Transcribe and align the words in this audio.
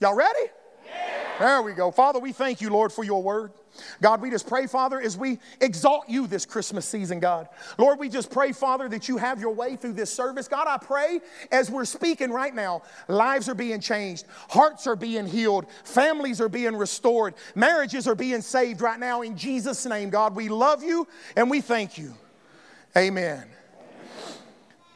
Y'all 0.00 0.14
ready? 0.14 0.50
There 1.38 1.62
we 1.62 1.72
go. 1.72 1.90
Father, 1.90 2.18
we 2.18 2.32
thank 2.32 2.60
you, 2.60 2.70
Lord, 2.70 2.92
for 2.92 3.04
your 3.04 3.22
word. 3.22 3.52
God, 4.02 4.20
we 4.20 4.30
just 4.30 4.48
pray, 4.48 4.66
Father, 4.66 5.00
as 5.00 5.16
we 5.16 5.38
exalt 5.60 6.08
you 6.08 6.26
this 6.26 6.44
Christmas 6.44 6.84
season, 6.84 7.20
God. 7.20 7.48
Lord, 7.78 8.00
we 8.00 8.08
just 8.08 8.28
pray, 8.30 8.50
Father, 8.50 8.88
that 8.88 9.08
you 9.08 9.16
have 9.18 9.40
your 9.40 9.52
way 9.52 9.76
through 9.76 9.92
this 9.92 10.12
service. 10.12 10.48
God, 10.48 10.66
I 10.66 10.78
pray 10.78 11.20
as 11.52 11.70
we're 11.70 11.84
speaking 11.84 12.30
right 12.30 12.52
now, 12.52 12.82
lives 13.06 13.48
are 13.48 13.54
being 13.54 13.80
changed, 13.80 14.26
hearts 14.48 14.88
are 14.88 14.96
being 14.96 15.26
healed, 15.26 15.66
families 15.84 16.40
are 16.40 16.48
being 16.48 16.74
restored, 16.74 17.34
marriages 17.54 18.08
are 18.08 18.16
being 18.16 18.40
saved 18.40 18.80
right 18.80 18.98
now 18.98 19.22
in 19.22 19.36
Jesus' 19.36 19.86
name, 19.86 20.10
God. 20.10 20.34
We 20.34 20.48
love 20.48 20.82
you 20.82 21.06
and 21.36 21.48
we 21.48 21.60
thank 21.60 21.98
you. 21.98 22.14
Amen. 22.96 23.44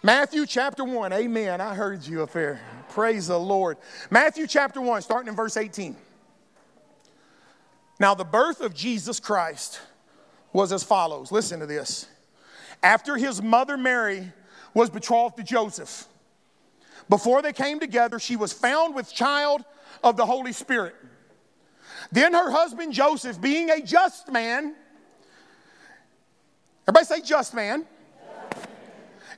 Matthew 0.04 0.46
chapter 0.46 0.84
1. 0.84 1.12
Amen. 1.12 1.60
I 1.60 1.76
heard 1.76 2.04
you 2.04 2.24
up 2.24 2.32
there. 2.32 2.60
Praise 2.88 3.28
the 3.28 3.38
Lord. 3.38 3.76
Matthew 4.10 4.48
chapter 4.48 4.80
1, 4.80 5.02
starting 5.02 5.28
in 5.28 5.36
verse 5.36 5.56
18. 5.56 5.96
Now, 8.00 8.14
the 8.14 8.24
birth 8.24 8.60
of 8.60 8.74
Jesus 8.74 9.20
Christ 9.20 9.80
was 10.52 10.72
as 10.72 10.82
follows. 10.82 11.30
Listen 11.30 11.60
to 11.60 11.66
this. 11.66 12.08
After 12.82 13.16
his 13.16 13.40
mother 13.40 13.76
Mary 13.76 14.32
was 14.74 14.90
betrothed 14.90 15.36
to 15.36 15.44
Joseph, 15.44 16.08
before 17.08 17.40
they 17.40 17.52
came 17.52 17.78
together, 17.78 18.18
she 18.18 18.34
was 18.34 18.52
found 18.52 18.96
with 18.96 19.12
child 19.12 19.64
of 20.02 20.16
the 20.16 20.26
Holy 20.26 20.52
Spirit. 20.52 20.96
Then 22.10 22.34
her 22.34 22.50
husband 22.50 22.92
Joseph, 22.92 23.40
being 23.40 23.70
a 23.70 23.80
just 23.80 24.32
man, 24.32 24.74
everybody 26.88 27.06
say 27.06 27.20
just 27.20 27.54
man, 27.54 27.86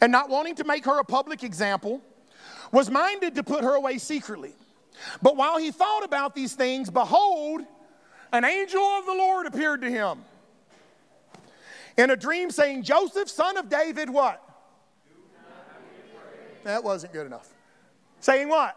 and 0.04 0.12
not 0.12 0.28
wanting 0.28 0.54
to 0.54 0.64
make 0.64 0.84
her 0.84 1.00
a 1.00 1.04
public 1.04 1.42
example, 1.42 2.02
was 2.70 2.90
minded 2.90 3.36
to 3.36 3.42
put 3.42 3.64
her 3.64 3.74
away 3.74 3.96
secretly. 3.96 4.52
But 5.22 5.34
while 5.34 5.56
he 5.56 5.70
thought 5.70 6.04
about 6.04 6.34
these 6.34 6.52
things, 6.52 6.90
behold, 6.90 7.62
an 8.30 8.44
angel 8.44 8.82
of 8.82 9.06
the 9.06 9.14
Lord 9.14 9.46
appeared 9.46 9.80
to 9.80 9.90
him 9.90 10.18
in 11.96 12.10
a 12.10 12.16
dream 12.16 12.50
saying, 12.50 12.82
Joseph, 12.82 13.30
son 13.30 13.56
of 13.56 13.70
David, 13.70 14.10
what? 14.10 14.42
That 16.64 16.84
wasn't 16.84 17.14
good 17.14 17.24
enough. 17.24 17.48
Saying 18.20 18.50
what? 18.50 18.76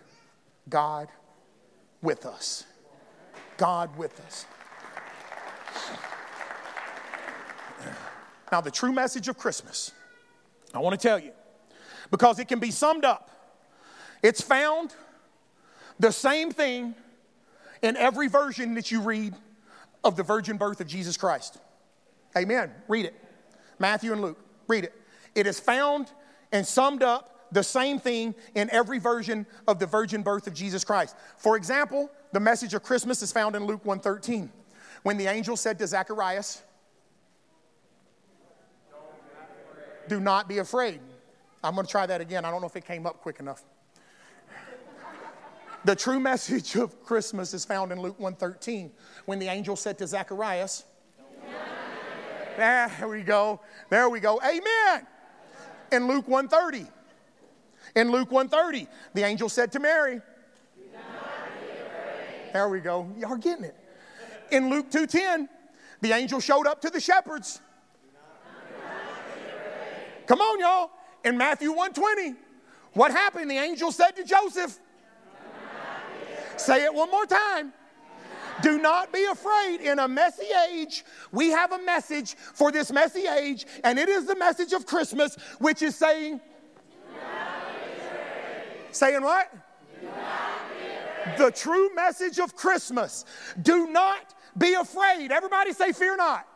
God 0.69 1.09
with 2.01 2.25
us. 2.25 2.65
God 3.57 3.95
with 3.97 4.19
us. 4.25 4.45
Now, 8.51 8.59
the 8.59 8.71
true 8.71 8.91
message 8.91 9.27
of 9.29 9.37
Christmas, 9.37 9.91
I 10.73 10.79
want 10.79 10.99
to 10.99 11.07
tell 11.07 11.17
you, 11.17 11.31
because 12.09 12.37
it 12.39 12.47
can 12.47 12.59
be 12.59 12.71
summed 12.71 13.05
up. 13.05 13.29
It's 14.21 14.41
found 14.41 14.93
the 15.99 16.11
same 16.11 16.51
thing 16.51 16.95
in 17.81 17.95
every 17.95 18.27
version 18.27 18.75
that 18.75 18.91
you 18.91 19.01
read 19.01 19.35
of 20.03 20.15
the 20.15 20.23
virgin 20.23 20.57
birth 20.57 20.81
of 20.81 20.87
Jesus 20.87 21.15
Christ. 21.15 21.59
Amen. 22.37 22.71
Read 22.87 23.05
it. 23.05 23.15
Matthew 23.79 24.11
and 24.11 24.21
Luke. 24.21 24.39
Read 24.67 24.83
it. 24.83 24.93
It 25.33 25.47
is 25.47 25.59
found 25.59 26.11
and 26.51 26.65
summed 26.67 27.03
up 27.03 27.40
the 27.51 27.63
same 27.63 27.99
thing 27.99 28.33
in 28.55 28.69
every 28.71 28.99
version 28.99 29.45
of 29.67 29.79
the 29.79 29.85
virgin 29.85 30.23
birth 30.23 30.47
of 30.47 30.53
Jesus 30.53 30.83
Christ. 30.83 31.15
For 31.37 31.57
example, 31.57 32.09
the 32.31 32.39
message 32.39 32.73
of 32.73 32.83
Christmas 32.83 33.21
is 33.21 33.31
found 33.31 33.55
in 33.55 33.65
Luke 33.65 33.83
1:13. 33.83 34.49
When 35.03 35.17
the 35.17 35.27
angel 35.27 35.57
said 35.57 35.79
to 35.79 35.87
Zacharias, 35.87 36.63
Do 40.07 40.19
not 40.19 40.47
be 40.47 40.57
afraid. 40.57 40.99
I'm 41.63 41.75
going 41.75 41.85
to 41.85 41.91
try 41.91 42.05
that 42.05 42.21
again. 42.21 42.43
I 42.43 42.51
don't 42.51 42.61
know 42.61 42.67
if 42.67 42.75
it 42.75 42.85
came 42.85 43.05
up 43.05 43.21
quick 43.21 43.39
enough. 43.39 43.63
The 45.85 45.95
true 45.95 46.19
message 46.19 46.75
of 46.75 47.03
Christmas 47.03 47.55
is 47.55 47.65
found 47.65 47.91
in 47.91 47.99
Luke 47.99 48.19
1:13 48.19 48.91
when 49.25 49.39
the 49.39 49.47
angel 49.47 49.75
said 49.75 49.97
to 49.97 50.07
Zacharias, 50.07 50.85
There 52.57 53.07
we 53.07 53.23
go. 53.23 53.61
There 53.89 54.09
we 54.09 54.19
go. 54.19 54.39
Amen. 54.41 55.07
In 55.91 56.07
Luke 56.07 56.27
1:30. 56.27 56.87
In 57.95 58.11
Luke 58.11 58.29
1:30, 58.29 58.87
the 59.13 59.23
angel 59.23 59.49
said 59.49 59.71
to 59.73 59.79
Mary, 59.79 60.21
There 62.53 62.69
we 62.69 62.79
go. 62.79 63.09
Y'all 63.17 63.33
are 63.33 63.37
getting 63.37 63.65
it. 63.65 63.75
In 64.51 64.69
Luke 64.69 64.89
2:10, 64.89 65.47
the 66.01 66.11
angel 66.11 66.39
showed 66.39 66.67
up 66.67 66.81
to 66.81 66.89
the 66.89 66.99
shepherds. 66.99 67.61
Come 70.27 70.39
on, 70.39 70.59
y'all. 70.59 70.91
In 71.23 71.37
Matthew 71.37 71.73
1:20, 71.73 72.35
what 72.93 73.11
happened? 73.11 73.49
The 73.49 73.57
angel 73.57 73.91
said 73.91 74.15
to 74.17 74.23
Joseph, 74.23 74.79
Say 76.57 76.83
it 76.83 76.93
one 76.93 77.09
more 77.09 77.25
time. 77.25 77.73
Do 78.61 78.77
not 78.77 79.11
be 79.11 79.23
afraid. 79.25 79.81
In 79.81 79.97
a 79.97 80.07
messy 80.07 80.45
age, 80.69 81.03
we 81.31 81.49
have 81.49 81.71
a 81.71 81.79
message 81.79 82.35
for 82.35 82.71
this 82.71 82.91
messy 82.91 83.25
age, 83.27 83.65
and 83.83 83.97
it 83.97 84.09
is 84.09 84.25
the 84.25 84.35
message 84.35 84.73
of 84.73 84.85
Christmas, 84.85 85.35
which 85.59 85.81
is 85.81 85.95
saying, 85.95 86.39
Saying 88.91 89.23
what? 89.23 89.53
The 91.37 91.51
true 91.51 91.93
message 91.95 92.39
of 92.39 92.55
Christmas. 92.55 93.25
Do 93.61 93.87
not 93.87 94.33
be 94.57 94.73
afraid. 94.73 95.31
Everybody 95.31 95.73
say, 95.73 95.91
Fear 95.91 96.17
not. 96.17 96.47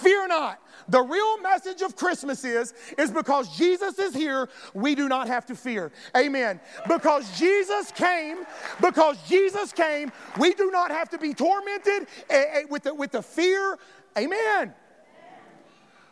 Fear 0.00 0.28
not. 0.28 0.60
The 0.88 1.00
real 1.00 1.40
message 1.40 1.82
of 1.82 1.96
Christmas 1.96 2.44
is, 2.44 2.72
is 2.96 3.10
because 3.10 3.56
Jesus 3.56 3.98
is 3.98 4.14
here, 4.14 4.48
we 4.72 4.94
do 4.94 5.08
not 5.08 5.26
have 5.26 5.44
to 5.46 5.56
fear. 5.56 5.90
Amen. 6.16 6.60
Because 6.86 7.36
Jesus 7.38 7.90
came, 7.90 8.38
because 8.80 9.16
Jesus 9.28 9.72
came, 9.72 10.12
we 10.38 10.54
do 10.54 10.70
not 10.70 10.90
have 10.90 11.08
to 11.10 11.18
be 11.18 11.34
tormented 11.34 12.06
eh, 12.30 12.44
eh, 12.52 12.62
with 12.70 12.84
the, 12.84 12.94
with 12.94 13.10
the 13.10 13.22
fear. 13.22 13.78
Amen. 14.16 14.74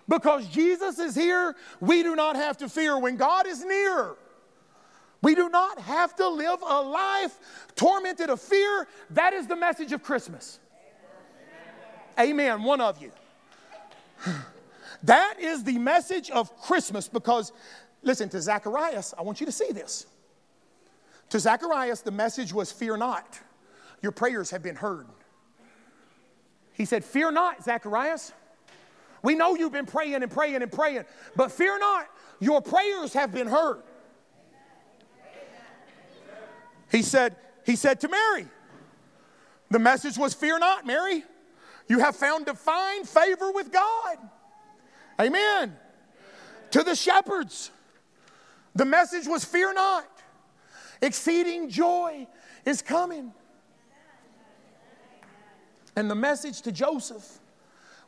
Because 0.08 0.46
Jesus 0.48 0.98
is 0.98 1.14
here, 1.14 1.54
we 1.80 2.02
do 2.02 2.16
not 2.16 2.36
have 2.36 2.56
to 2.58 2.68
fear. 2.68 2.98
When 2.98 3.16
God 3.16 3.46
is 3.46 3.64
near, 3.64 4.16
we 5.24 5.34
do 5.34 5.48
not 5.48 5.78
have 5.80 6.14
to 6.16 6.28
live 6.28 6.60
a 6.62 6.82
life 6.82 7.38
tormented 7.74 8.28
of 8.28 8.40
fear. 8.40 8.86
That 9.10 9.32
is 9.32 9.46
the 9.46 9.56
message 9.56 9.92
of 9.92 10.02
Christmas. 10.02 10.60
Amen. 12.20 12.62
One 12.62 12.80
of 12.80 13.02
you. 13.02 13.10
That 15.02 15.34
is 15.38 15.64
the 15.64 15.76
message 15.76 16.30
of 16.30 16.56
Christmas 16.62 17.08
because, 17.08 17.52
listen, 18.02 18.30
to 18.30 18.40
Zacharias, 18.40 19.12
I 19.18 19.20
want 19.20 19.38
you 19.38 19.44
to 19.44 19.52
see 19.52 19.70
this. 19.70 20.06
To 21.28 21.38
Zacharias, 21.38 22.00
the 22.00 22.10
message 22.10 22.54
was 22.54 22.72
fear 22.72 22.96
not. 22.96 23.38
Your 24.00 24.12
prayers 24.12 24.50
have 24.50 24.62
been 24.62 24.76
heard. 24.76 25.06
He 26.72 26.86
said, 26.86 27.04
Fear 27.04 27.32
not, 27.32 27.62
Zacharias. 27.62 28.32
We 29.22 29.34
know 29.34 29.56
you've 29.56 29.72
been 29.72 29.84
praying 29.84 30.22
and 30.22 30.30
praying 30.30 30.62
and 30.62 30.72
praying, 30.72 31.04
but 31.36 31.52
fear 31.52 31.78
not, 31.78 32.06
your 32.40 32.62
prayers 32.62 33.12
have 33.12 33.30
been 33.30 33.46
heard. 33.46 33.82
He 36.94 37.02
said, 37.02 37.34
he 37.66 37.74
said 37.74 38.00
to 38.02 38.08
Mary, 38.08 38.46
the 39.68 39.80
message 39.80 40.16
was 40.16 40.32
fear 40.32 40.60
not, 40.60 40.86
Mary. 40.86 41.24
You 41.88 41.98
have 41.98 42.14
found 42.14 42.46
divine 42.46 43.02
favor 43.02 43.50
with 43.50 43.72
God. 43.72 44.18
Amen. 45.20 45.76
To 46.70 46.84
the 46.84 46.94
shepherds, 46.94 47.72
the 48.76 48.84
message 48.84 49.26
was 49.26 49.44
fear 49.44 49.74
not. 49.74 50.06
Exceeding 51.02 51.68
joy 51.68 52.28
is 52.64 52.80
coming. 52.80 53.32
And 55.96 56.08
the 56.08 56.14
message 56.14 56.62
to 56.62 56.70
Joseph 56.70 57.40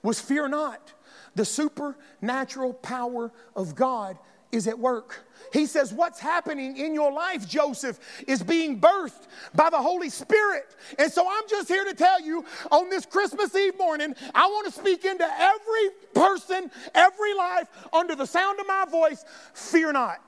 was 0.00 0.20
fear 0.20 0.46
not. 0.46 0.93
The 1.34 1.44
supernatural 1.44 2.75
power 2.75 3.32
of 3.56 3.75
God 3.75 4.16
is 4.52 4.66
at 4.66 4.78
work. 4.78 5.26
He 5.52 5.66
says, 5.66 5.93
What's 5.93 6.19
happening 6.19 6.76
in 6.76 6.94
your 6.94 7.12
life, 7.12 7.48
Joseph, 7.48 7.98
is 8.26 8.43
being 8.43 8.81
birthed 8.81 9.26
by 9.54 9.70
the 9.70 9.78
Holy 9.78 10.10
Spirit. 10.10 10.76
And 10.98 11.10
so 11.10 11.26
I'm 11.28 11.48
just 11.48 11.69
here 11.69 11.84
to 11.84 11.94
tell 11.94 12.20
you 12.20 12.44
on 12.70 12.90
this 12.90 13.06
Christmas 13.06 13.54
Eve 13.54 13.78
morning, 13.78 14.14
I 14.34 14.46
want 14.46 14.66
to 14.66 14.72
speak 14.72 15.04
into 15.04 15.28
every 15.38 15.90
person, 16.14 16.70
every 16.94 17.34
life 17.34 17.69
under 17.93 18.14
the 18.14 18.26
sound 18.26 18.60
of 18.60 18.66
my 18.66 18.84
voice 18.90 19.25
fear 19.54 19.93
not. 19.93 20.19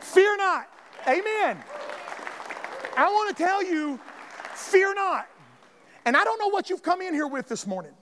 Fear 0.00 0.36
not. 0.36 0.66
Amen. 1.06 1.62
I 2.96 3.10
want 3.10 3.36
to 3.36 3.42
tell 3.42 3.64
you, 3.64 3.98
fear 4.54 4.94
not. 4.94 5.28
And 6.06 6.16
I 6.16 6.24
don't 6.24 6.38
know 6.38 6.48
what 6.48 6.70
you've 6.70 6.82
come 6.82 7.00
in 7.00 7.14
here 7.14 7.26
with 7.26 7.48
this 7.48 7.66
morning. 7.66 7.92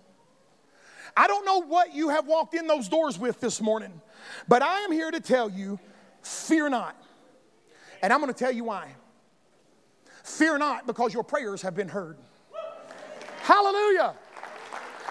I 1.17 1.27
don't 1.27 1.45
know 1.45 1.63
what 1.63 1.95
you 1.95 2.09
have 2.09 2.27
walked 2.27 2.55
in 2.55 2.67
those 2.67 2.89
doors 2.89 3.19
with 3.19 3.41
this 3.41 3.61
morning, 3.61 4.01
but 4.49 4.63
I 4.63 4.81
am 4.81 4.93
here 4.93 5.11
to 5.11 5.21
tell 5.21 5.51
you, 5.51 5.79
fear 6.23 6.69
not. 6.69 6.97
And 8.03 8.13
I'm 8.13 8.21
going 8.21 8.33
to 8.33 8.39
tell 8.39 8.53
you 8.53 8.65
why. 8.65 8.95
Fear 10.25 10.59
not 10.59 10.87
because 10.87 11.13
your 11.13 11.23
prayers 11.23 11.63
have 11.63 11.75
been 11.75 11.89
heard. 11.89 12.17
Hallelujah. 13.43 14.15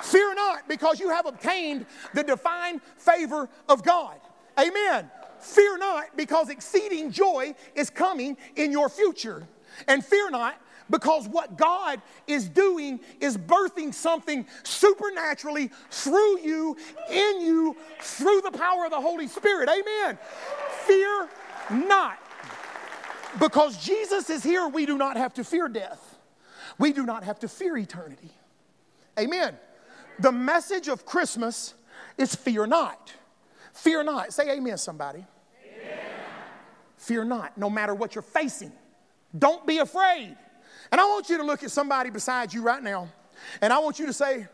Fear 0.02 0.36
not 0.36 0.68
because 0.68 1.00
you 1.00 1.10
have 1.10 1.26
obtained 1.26 1.86
the 2.14 2.24
divine 2.24 2.80
favor 2.98 3.50
of 3.70 3.84
God. 3.84 4.20
Amen. 4.60 5.10
Fear 5.40 5.78
not 5.78 6.18
because 6.18 6.50
exceeding 6.50 7.12
joy 7.12 7.54
is 7.76 7.90
coming 7.90 8.38
in 8.56 8.72
your 8.72 8.90
future. 8.90 9.48
And 9.88 10.04
fear 10.04 10.30
not 10.30 10.56
because 10.92 11.28
what 11.28 11.58
God 11.58 12.02
is 12.28 12.48
doing 12.48 13.00
is 13.20 13.38
birthing 13.38 13.94
something 13.94 14.46
supernaturally 14.64 15.72
through 15.90 16.40
you, 16.42 16.78
in 17.10 17.42
you, 17.42 17.76
through 18.02 18.42
the 18.42 18.52
power 18.52 18.86
of 18.86 18.92
the 18.92 19.02
Holy 19.02 19.28
Spirit. 19.28 19.70
Amen. 19.70 20.20
Fear 20.86 21.30
not. 21.72 22.20
Because 23.40 23.84
Jesus 23.84 24.30
is 24.30 24.44
here, 24.44 24.68
we 24.68 24.86
do 24.86 24.98
not 24.98 25.16
have 25.16 25.34
to 25.36 25.44
fear 25.44 25.70
death. 25.70 26.18
We 26.78 26.92
do 26.92 27.06
not 27.06 27.24
have 27.24 27.40
to 27.40 27.48
fear 27.48 27.78
eternity. 27.78 28.32
Amen. 29.18 29.58
The 30.20 30.32
message 30.32 30.88
of 30.88 31.06
Christmas 31.06 31.74
is 32.18 32.36
fear 32.36 32.68
not. 32.68 33.14
Fear 33.74 34.04
not. 34.04 34.34
Say 34.34 34.52
amen, 34.52 34.78
somebody. 34.78 35.26
Amen. 35.64 36.00
Fear 36.98 37.24
not, 37.26 37.58
no 37.58 37.70
matter 37.70 37.94
what 37.96 38.16
you're 38.16 38.22
facing. 38.22 38.72
Don't 39.38 39.66
be 39.66 39.78
afraid. 39.78 40.36
And 40.92 41.00
I 41.00 41.06
want 41.06 41.30
you 41.30 41.38
to 41.38 41.44
look 41.44 41.64
at 41.64 41.72
somebody 41.72 42.10
beside 42.10 42.54
you 42.54 42.62
right 42.62 42.84
now, 42.84 43.10
and 43.62 43.72
I 43.72 43.80
want 43.80 43.98
you 43.98 44.06
to 44.08 44.14
say, 44.14 44.48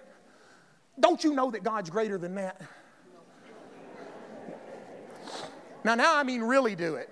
Don't 1.00 1.24
you 1.24 1.34
know 1.34 1.52
that 1.52 1.64
God's 1.64 1.90
greater 1.90 2.18
than 2.18 2.36
that? 2.36 2.62
Now, 5.84 5.96
now 5.96 6.16
I 6.16 6.24
mean 6.24 6.44
really 6.44 6.76
do 6.76 6.96
it. 6.96 7.12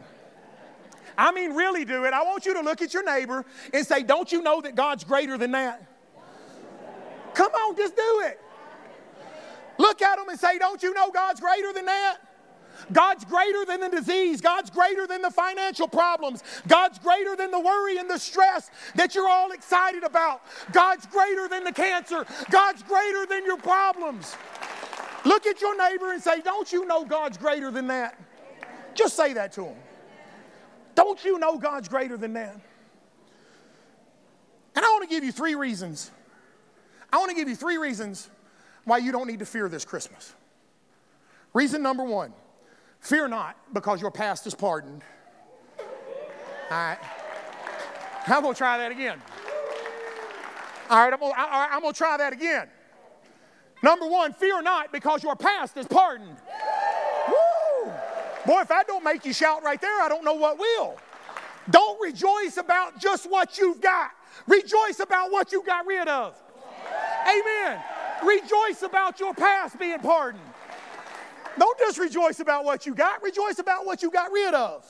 I 1.17 1.31
mean 1.31 1.53
really 1.53 1.85
do 1.85 2.03
it. 2.03 2.13
I 2.13 2.23
want 2.23 2.45
you 2.45 2.53
to 2.55 2.61
look 2.61 2.81
at 2.81 2.93
your 2.93 3.03
neighbor 3.03 3.45
and 3.73 3.85
say, 3.85 4.03
Don't 4.03 4.31
you 4.31 4.41
know 4.41 4.61
that 4.61 4.75
God's 4.75 5.03
greater 5.03 5.37
than 5.37 5.51
that? 5.51 5.83
Come 7.33 7.51
on, 7.51 7.75
just 7.75 7.95
do 7.95 8.23
it. 8.25 8.39
Look 9.77 10.01
at 10.01 10.17
them 10.17 10.29
and 10.29 10.39
say, 10.39 10.57
Don't 10.57 10.81
you 10.83 10.93
know 10.93 11.11
God's 11.11 11.39
greater 11.39 11.73
than 11.73 11.85
that? 11.85 12.17
God's 12.91 13.25
greater 13.25 13.65
than 13.65 13.79
the 13.81 13.89
disease. 13.89 14.41
God's 14.41 14.69
greater 14.69 15.07
than 15.07 15.21
the 15.21 15.31
financial 15.31 15.87
problems. 15.87 16.43
God's 16.67 16.99
greater 16.99 17.35
than 17.35 17.51
the 17.51 17.59
worry 17.59 17.97
and 17.97 18.09
the 18.09 18.17
stress 18.17 18.69
that 18.95 19.15
you're 19.15 19.29
all 19.29 19.51
excited 19.51 20.03
about. 20.03 20.41
God's 20.71 21.05
greater 21.05 21.47
than 21.47 21.63
the 21.63 21.71
cancer. 21.71 22.25
God's 22.49 22.83
greater 22.83 23.25
than 23.25 23.45
your 23.45 23.57
problems. 23.57 24.35
Look 25.23 25.45
at 25.45 25.59
your 25.61 25.75
neighbor 25.77 26.11
and 26.11 26.21
say, 26.21 26.41
Don't 26.41 26.71
you 26.71 26.85
know 26.85 27.03
God's 27.05 27.37
greater 27.37 27.71
than 27.71 27.87
that? 27.87 28.19
Just 28.93 29.15
say 29.15 29.33
that 29.33 29.51
to 29.53 29.65
him. 29.65 29.77
Don't 30.93 31.23
you 31.25 31.37
know 31.39 31.57
God's 31.57 31.89
greater 31.89 32.17
than 32.17 32.33
that? 32.33 32.55
And 34.75 34.85
I 34.85 34.89
want 34.89 35.03
to 35.03 35.09
give 35.09 35.23
you 35.23 35.31
three 35.31 35.55
reasons. 35.55 36.11
I 37.11 37.17
want 37.17 37.29
to 37.29 37.35
give 37.35 37.47
you 37.47 37.55
three 37.55 37.77
reasons 37.77 38.29
why 38.83 38.97
you 38.99 39.11
don't 39.11 39.27
need 39.27 39.39
to 39.39 39.45
fear 39.45 39.67
this 39.67 39.85
Christmas. 39.85 40.33
Reason 41.53 41.81
number 41.81 42.03
one 42.03 42.33
Fear 43.05 43.27
not, 43.27 43.55
because 43.71 44.01
your 44.01 44.09
past 44.09 44.47
is 44.47 44.55
pardoned. 44.55 45.03
All 45.79 45.85
right. 46.71 46.97
I'm 48.25 48.41
going 48.41 48.55
to 48.55 48.57
try 48.57 48.79
that 48.79 48.91
again. 48.91 49.21
All 50.89 50.97
right, 50.97 51.13
I'm 51.13 51.19
going 51.19 51.33
I'm 51.37 51.83
to 51.83 51.93
try 51.93 52.17
that 52.17 52.33
again. 52.33 52.67
Number 53.83 54.07
one, 54.07 54.33
fear 54.33 54.59
not, 54.63 54.91
because 54.91 55.21
your 55.21 55.35
past 55.35 55.77
is 55.77 55.85
pardoned. 55.85 56.35
Woo! 57.27 57.91
Boy, 58.47 58.61
if 58.61 58.71
I 58.71 58.81
don't 58.87 59.03
make 59.03 59.23
you 59.23 59.33
shout 59.33 59.61
right 59.61 59.79
there, 59.79 60.01
I 60.01 60.09
don't 60.09 60.25
know 60.25 60.33
what 60.33 60.57
will. 60.57 60.97
Don't 61.69 62.01
rejoice 62.01 62.57
about 62.57 62.99
just 62.99 63.29
what 63.29 63.59
you've 63.59 63.81
got. 63.81 64.09
Rejoice 64.47 64.99
about 64.99 65.31
what 65.31 65.51
you 65.51 65.61
got 65.63 65.85
rid 65.85 66.07
of. 66.07 66.35
Amen. 67.21 67.79
Rejoice 68.25 68.81
about 68.81 69.19
your 69.19 69.35
past 69.35 69.77
being 69.77 69.99
pardoned. 69.99 70.41
Don't 71.57 71.77
just 71.79 71.97
rejoice 71.97 72.39
about 72.39 72.65
what 72.65 72.85
you 72.85 72.93
got, 72.93 73.23
rejoice 73.23 73.59
about 73.59 73.85
what 73.85 74.01
you 74.01 74.11
got 74.11 74.31
rid 74.31 74.53
of. 74.53 74.85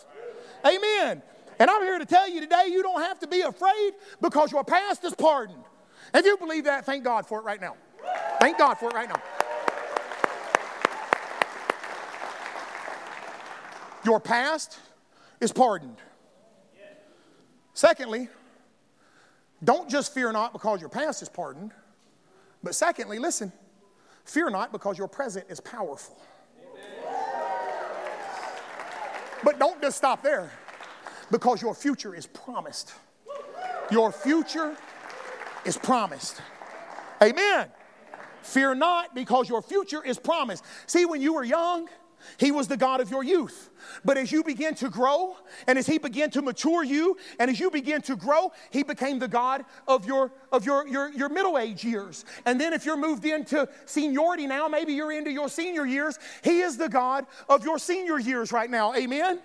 Amen. 0.66 1.22
And 1.60 1.70
I'm 1.70 1.82
here 1.84 2.00
to 2.00 2.06
tell 2.06 2.30
you 2.30 2.42
today 2.42 2.66
you 2.68 2.82
don't 2.82 3.02
have 3.02 3.20
to 3.20 3.28
be 3.28 3.42
afraid 3.42 3.92
because 4.22 4.52
your 4.52 4.64
past 4.64 5.04
is 5.04 5.14
pardoned. 5.14 5.64
If 6.14 6.26
you 6.26 6.38
believe 6.38 6.66
that, 6.66 6.86
thank 6.86 7.04
God 7.04 7.26
for 7.26 7.40
it 7.40 7.44
right 7.44 7.62
now. 7.62 7.76
Thank 8.40 8.58
God 8.58 8.76
for 8.76 8.90
it 8.90 8.94
right 8.94 9.10
now. 9.10 9.22
Your 14.04 14.20
past 14.20 14.78
is 15.42 15.52
pardoned. 15.52 15.98
Secondly, 17.74 18.30
don't 19.64 19.90
just 19.90 20.14
fear 20.14 20.32
not 20.32 20.54
because 20.54 20.80
your 20.80 20.90
past 20.90 21.22
is 21.22 21.30
pardoned, 21.30 21.72
but 22.64 22.76
secondly, 22.76 23.20
listen, 23.20 23.52
fear 24.24 24.50
not 24.50 24.72
because 24.72 24.98
your 24.98 25.08
present 25.08 25.46
is 25.50 25.60
powerful. 25.60 26.18
But 29.46 29.60
don't 29.60 29.80
just 29.80 29.96
stop 29.96 30.24
there 30.24 30.50
because 31.30 31.62
your 31.62 31.76
future 31.76 32.16
is 32.16 32.26
promised. 32.26 32.94
Your 33.92 34.12
future 34.12 34.76
is 35.64 35.78
promised. 35.78 36.42
Amen. 37.22 37.68
Fear 38.42 38.74
not 38.76 39.14
because 39.14 39.48
your 39.48 39.62
future 39.62 40.04
is 40.04 40.18
promised. 40.18 40.64
See, 40.88 41.06
when 41.06 41.22
you 41.22 41.36
were 41.36 41.44
young, 41.44 41.88
he 42.38 42.52
was 42.52 42.68
the 42.68 42.78
God 42.78 43.02
of 43.02 43.10
your 43.10 43.24
youth. 43.24 43.70
But 44.04 44.18
as 44.18 44.32
you 44.32 44.44
begin 44.44 44.76
to 44.76 44.90
grow, 44.90 45.36
and 45.68 45.78
as 45.78 45.88
He 45.88 45.98
began 45.98 46.30
to 46.32 46.42
mature 46.42 46.84
you, 46.84 47.18
and 47.40 47.52
as 47.52 47.60
you 47.60 47.70
begin 47.70 48.02
to 48.04 48.16
grow, 48.16 48.52
He 48.72 48.84
became 48.84 49.20
the 49.20 49.28
God 49.28 49.66
of 49.88 50.06
your 50.06 50.32
of 50.52 50.66
your, 50.66 50.88
your, 50.88 51.12
your 51.12 51.30
middle 51.30 51.58
age 51.58 51.84
years. 51.84 52.26
And 52.46 52.60
then 52.60 52.74
if 52.74 52.86
you're 52.86 52.98
moved 52.98 53.26
into 53.26 53.68
seniority 53.86 54.48
now, 54.48 54.68
maybe 54.68 54.94
you're 54.94 55.12
into 55.12 55.32
your 55.32 55.50
senior 55.50 55.86
years, 55.86 56.18
He 56.44 56.62
is 56.62 56.78
the 56.78 56.90
God 56.90 57.26
of 57.50 57.64
your 57.64 57.78
senior 57.78 58.20
years 58.20 58.52
right 58.52 58.70
now. 58.70 58.94
Amen. 58.96 59.40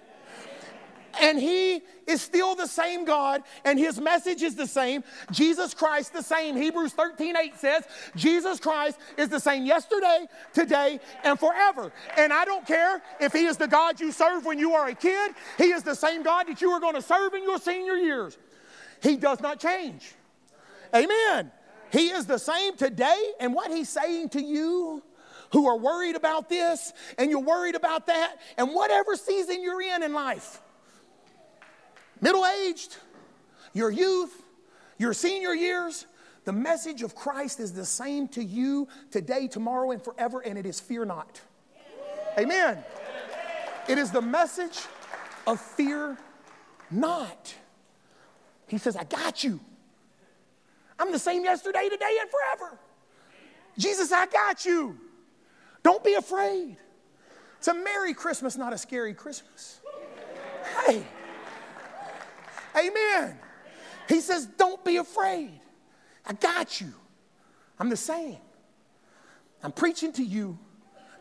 And 1.18 1.38
he 1.38 1.82
is 2.06 2.20
still 2.20 2.54
the 2.54 2.66
same 2.66 3.04
God, 3.04 3.42
and 3.64 3.78
his 3.78 4.00
message 4.00 4.42
is 4.42 4.54
the 4.54 4.66
same. 4.66 5.02
Jesus 5.30 5.74
Christ, 5.74 6.12
the 6.12 6.22
same. 6.22 6.56
Hebrews 6.56 6.92
13 6.92 7.36
8 7.36 7.56
says, 7.56 7.84
Jesus 8.16 8.60
Christ 8.60 8.98
is 9.16 9.28
the 9.28 9.40
same 9.40 9.64
yesterday, 9.64 10.26
today, 10.52 11.00
and 11.24 11.38
forever. 11.38 11.92
And 12.16 12.32
I 12.32 12.44
don't 12.44 12.66
care 12.66 13.02
if 13.20 13.32
he 13.32 13.46
is 13.46 13.56
the 13.56 13.68
God 13.68 14.00
you 14.00 14.12
served 14.12 14.46
when 14.46 14.58
you 14.58 14.72
are 14.74 14.88
a 14.88 14.94
kid, 14.94 15.32
he 15.58 15.72
is 15.72 15.82
the 15.82 15.94
same 15.94 16.22
God 16.22 16.48
that 16.48 16.60
you 16.60 16.70
are 16.70 16.80
going 16.80 16.94
to 16.94 17.02
serve 17.02 17.34
in 17.34 17.42
your 17.42 17.58
senior 17.58 17.94
years. 17.94 18.36
He 19.02 19.16
does 19.16 19.40
not 19.40 19.58
change. 19.58 20.14
Amen. 20.94 21.50
He 21.92 22.10
is 22.10 22.26
the 22.26 22.38
same 22.38 22.76
today, 22.76 23.32
and 23.40 23.54
what 23.54 23.70
he's 23.70 23.88
saying 23.88 24.30
to 24.30 24.42
you 24.42 25.02
who 25.52 25.66
are 25.66 25.76
worried 25.76 26.14
about 26.14 26.48
this 26.48 26.92
and 27.18 27.30
you're 27.30 27.40
worried 27.40 27.74
about 27.74 28.06
that, 28.06 28.36
and 28.56 28.72
whatever 28.72 29.16
season 29.16 29.62
you're 29.62 29.82
in 29.82 30.02
in 30.02 30.12
life 30.12 30.60
middle 32.20 32.44
aged, 32.46 32.96
your 33.72 33.90
youth, 33.90 34.42
your 34.98 35.12
senior 35.12 35.54
years, 35.54 36.06
the 36.44 36.52
message 36.52 37.02
of 37.02 37.14
Christ 37.14 37.60
is 37.60 37.72
the 37.72 37.84
same 37.84 38.28
to 38.28 38.42
you 38.42 38.88
today, 39.10 39.46
tomorrow, 39.46 39.90
and 39.90 40.02
forever, 40.02 40.40
and 40.40 40.58
it 40.58 40.66
is 40.66 40.80
fear 40.80 41.04
not. 41.04 41.40
Amen. 42.38 42.82
It 43.88 43.98
is 43.98 44.10
the 44.10 44.22
message 44.22 44.78
of 45.46 45.60
fear 45.60 46.16
not. 46.90 47.54
He 48.68 48.78
says, 48.78 48.96
I 48.96 49.04
got 49.04 49.42
you. 49.42 49.60
I'm 50.98 51.12
the 51.12 51.18
same 51.18 51.44
yesterday, 51.44 51.88
today, 51.90 52.18
and 52.20 52.30
forever. 52.30 52.78
Jesus, 53.78 54.12
I 54.12 54.26
got 54.26 54.64
you. 54.64 54.98
Don't 55.82 56.04
be 56.04 56.14
afraid. 56.14 56.76
It's 57.58 57.68
a 57.68 57.74
Merry 57.74 58.14
Christmas, 58.14 58.56
not 58.56 58.72
a 58.72 58.78
scary 58.78 59.14
Christmas. 59.14 59.80
Hey. 60.86 61.04
Amen. 62.80 63.38
He 64.08 64.20
says, 64.20 64.46
Don't 64.46 64.84
be 64.84 64.96
afraid. 64.96 65.60
I 66.26 66.32
got 66.32 66.80
you. 66.80 66.92
I'm 67.78 67.88
the 67.88 67.96
same. 67.96 68.38
I'm 69.62 69.72
preaching 69.72 70.12
to 70.14 70.22
you 70.22 70.58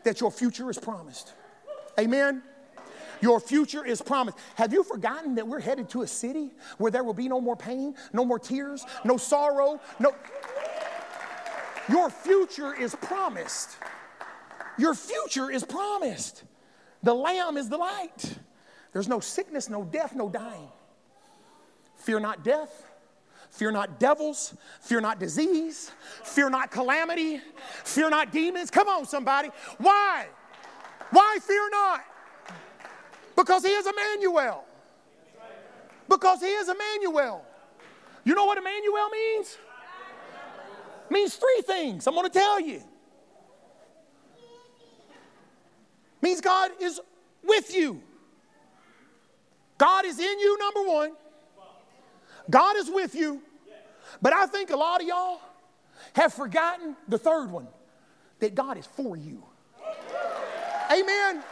that 0.04 0.20
your 0.20 0.30
future 0.30 0.70
is 0.70 0.78
promised. 0.78 1.34
Amen. 1.98 2.42
Your 3.20 3.38
future 3.38 3.84
is 3.84 4.00
promised. 4.00 4.38
Have 4.54 4.72
you 4.72 4.82
forgotten 4.82 5.34
that 5.34 5.46
we're 5.46 5.60
headed 5.60 5.90
to 5.90 6.02
a 6.02 6.06
city 6.06 6.50
where 6.78 6.90
there 6.90 7.04
will 7.04 7.14
be 7.14 7.28
no 7.28 7.40
more 7.40 7.56
pain, 7.56 7.94
no 8.12 8.24
more 8.24 8.38
tears, 8.38 8.84
no 9.04 9.16
sorrow, 9.16 9.80
no. 9.98 10.14
Your 11.90 12.08
future 12.08 12.74
is 12.74 12.94
promised. 12.94 13.76
Your 14.78 14.94
future 14.94 15.50
is 15.50 15.64
promised. 15.64 16.44
The 17.02 17.14
Lamb 17.14 17.56
is 17.56 17.68
the 17.68 17.76
light. 17.76 18.38
There's 18.92 19.08
no 19.08 19.20
sickness, 19.20 19.68
no 19.68 19.84
death, 19.84 20.14
no 20.14 20.28
dying. 20.28 20.68
Fear 22.00 22.20
not 22.20 22.42
death. 22.42 22.86
Fear 23.50 23.72
not 23.72 24.00
devils. 24.00 24.54
Fear 24.80 25.02
not 25.02 25.18
disease. 25.18 25.90
Fear 26.24 26.50
not 26.50 26.70
calamity. 26.70 27.40
Fear 27.84 28.10
not 28.10 28.32
demons. 28.32 28.70
Come 28.70 28.88
on, 28.88 29.06
somebody. 29.06 29.50
Why? 29.78 30.26
Why 31.10 31.38
fear 31.42 31.68
not? 31.70 32.04
Because 33.36 33.64
he 33.64 33.70
is 33.70 33.86
Emmanuel. 33.86 34.64
Because 36.08 36.40
he 36.40 36.48
is 36.48 36.68
Emmanuel. 36.68 37.44
You 38.24 38.34
know 38.34 38.44
what 38.44 38.58
Emmanuel 38.58 39.08
means? 39.10 39.58
Means 41.10 41.34
three 41.34 41.62
things. 41.66 42.06
I'm 42.06 42.14
going 42.14 42.28
to 42.28 42.32
tell 42.32 42.60
you. 42.60 42.82
Means 46.22 46.40
God 46.40 46.70
is 46.80 47.00
with 47.42 47.74
you. 47.74 48.00
God 49.78 50.04
is 50.04 50.18
in 50.18 50.38
you, 50.38 50.58
number 50.58 50.82
one. 50.82 51.12
God 52.48 52.76
is 52.76 52.90
with 52.90 53.14
you. 53.14 53.42
But 54.22 54.32
I 54.32 54.46
think 54.46 54.70
a 54.70 54.76
lot 54.76 55.00
of 55.00 55.06
y'all 55.06 55.40
have 56.14 56.32
forgotten 56.32 56.96
the 57.08 57.18
third 57.18 57.50
one 57.50 57.68
that 58.40 58.54
God 58.54 58.78
is 58.78 58.86
for 58.86 59.16
you. 59.16 59.44
Amen. 60.90 61.42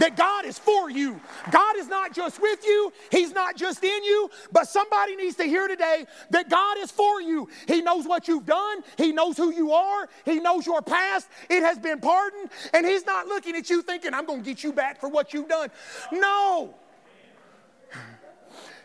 That 0.00 0.16
God 0.16 0.44
is 0.44 0.58
for 0.58 0.90
you. 0.90 1.20
God 1.52 1.76
is 1.76 1.86
not 1.86 2.12
just 2.12 2.42
with 2.42 2.64
you, 2.64 2.92
He's 3.12 3.32
not 3.32 3.56
just 3.56 3.82
in 3.84 4.04
you, 4.04 4.28
but 4.50 4.68
somebody 4.68 5.14
needs 5.14 5.36
to 5.36 5.44
hear 5.44 5.68
today 5.68 6.06
that 6.30 6.48
God 6.48 6.78
is 6.78 6.90
for 6.90 7.20
you. 7.20 7.48
He 7.68 7.80
knows 7.80 8.04
what 8.04 8.26
you've 8.26 8.46
done, 8.46 8.82
He 8.98 9.12
knows 9.12 9.36
who 9.36 9.52
you 9.52 9.72
are, 9.72 10.08
He 10.24 10.40
knows 10.40 10.66
your 10.66 10.82
past. 10.82 11.28
It 11.48 11.60
has 11.62 11.78
been 11.78 12.00
pardoned, 12.00 12.50
and 12.72 12.84
He's 12.84 13.06
not 13.06 13.28
looking 13.28 13.54
at 13.54 13.70
you 13.70 13.82
thinking, 13.82 14.14
I'm 14.14 14.26
going 14.26 14.42
to 14.42 14.44
get 14.44 14.64
you 14.64 14.72
back 14.72 15.00
for 15.00 15.08
what 15.08 15.32
you've 15.32 15.48
done. 15.48 15.70
No. 16.10 16.74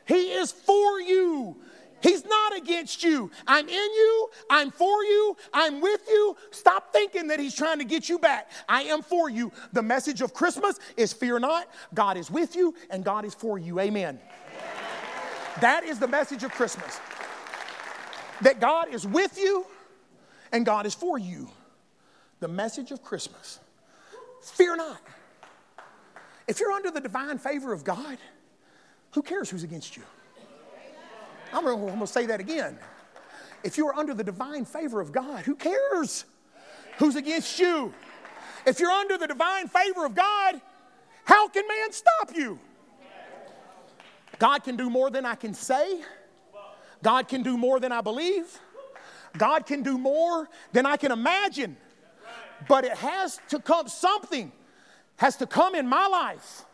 He 0.09 0.31
is 0.31 0.51
for 0.51 0.99
you. 0.99 1.55
He's 2.01 2.25
not 2.25 2.57
against 2.57 3.03
you. 3.03 3.29
I'm 3.45 3.69
in 3.69 3.75
you. 3.75 4.29
I'm 4.49 4.71
for 4.71 5.03
you. 5.03 5.37
I'm 5.53 5.81
with 5.81 6.01
you. 6.09 6.35
Stop 6.49 6.91
thinking 6.91 7.27
that 7.27 7.39
He's 7.39 7.53
trying 7.53 7.77
to 7.77 7.85
get 7.85 8.09
you 8.09 8.17
back. 8.17 8.49
I 8.67 8.83
am 8.83 9.03
for 9.03 9.29
you. 9.29 9.51
The 9.71 9.83
message 9.83 10.21
of 10.21 10.33
Christmas 10.33 10.79
is 10.97 11.13
fear 11.13 11.37
not. 11.37 11.67
God 11.93 12.17
is 12.17 12.31
with 12.31 12.55
you 12.55 12.73
and 12.89 13.05
God 13.05 13.23
is 13.23 13.35
for 13.35 13.59
you. 13.59 13.79
Amen. 13.79 14.19
That 15.61 15.83
is 15.83 15.99
the 15.99 16.07
message 16.07 16.43
of 16.43 16.51
Christmas. 16.53 16.99
That 18.41 18.59
God 18.59 18.91
is 18.91 19.05
with 19.05 19.37
you 19.37 19.63
and 20.51 20.65
God 20.65 20.87
is 20.87 20.95
for 20.95 21.19
you. 21.19 21.49
The 22.39 22.47
message 22.47 22.89
of 22.89 23.03
Christmas. 23.03 23.59
Fear 24.41 24.77
not. 24.77 25.01
If 26.47 26.59
you're 26.59 26.71
under 26.71 26.89
the 26.89 27.01
divine 27.01 27.37
favor 27.37 27.73
of 27.73 27.83
God, 27.83 28.17
who 29.11 29.21
cares 29.21 29.49
who's 29.49 29.63
against 29.63 29.97
you? 29.97 30.03
I'm 31.51 31.63
going 31.63 31.99
to 31.99 32.07
say 32.07 32.25
that 32.27 32.39
again. 32.39 32.77
If 33.63 33.77
you 33.77 33.87
are 33.87 33.95
under 33.95 34.13
the 34.13 34.23
divine 34.23 34.65
favor 34.65 35.01
of 35.01 35.11
God, 35.11 35.45
who 35.45 35.55
cares 35.55 36.25
who's 36.97 37.15
against 37.15 37.59
you? 37.59 37.93
If 38.65 38.79
you're 38.79 38.91
under 38.91 39.17
the 39.17 39.27
divine 39.27 39.67
favor 39.67 40.05
of 40.05 40.15
God, 40.15 40.61
how 41.25 41.47
can 41.47 41.67
man 41.67 41.91
stop 41.91 42.35
you? 42.35 42.59
God 44.37 44.63
can 44.63 44.75
do 44.75 44.89
more 44.89 45.09
than 45.09 45.25
I 45.25 45.35
can 45.35 45.53
say. 45.53 46.01
God 47.01 47.27
can 47.27 47.43
do 47.43 47.57
more 47.57 47.79
than 47.79 47.91
I 47.91 48.01
believe. 48.01 48.59
God 49.37 49.65
can 49.65 49.83
do 49.83 49.97
more 49.97 50.49
than 50.71 50.85
I 50.85 50.97
can 50.97 51.11
imagine. 51.11 51.77
But 52.67 52.83
it 52.83 52.93
has 52.97 53.39
to 53.49 53.59
come, 53.59 53.87
something 53.87 54.51
has 55.17 55.35
to 55.37 55.47
come 55.47 55.75
in 55.75 55.87
my 55.87 56.07
life 56.07 56.65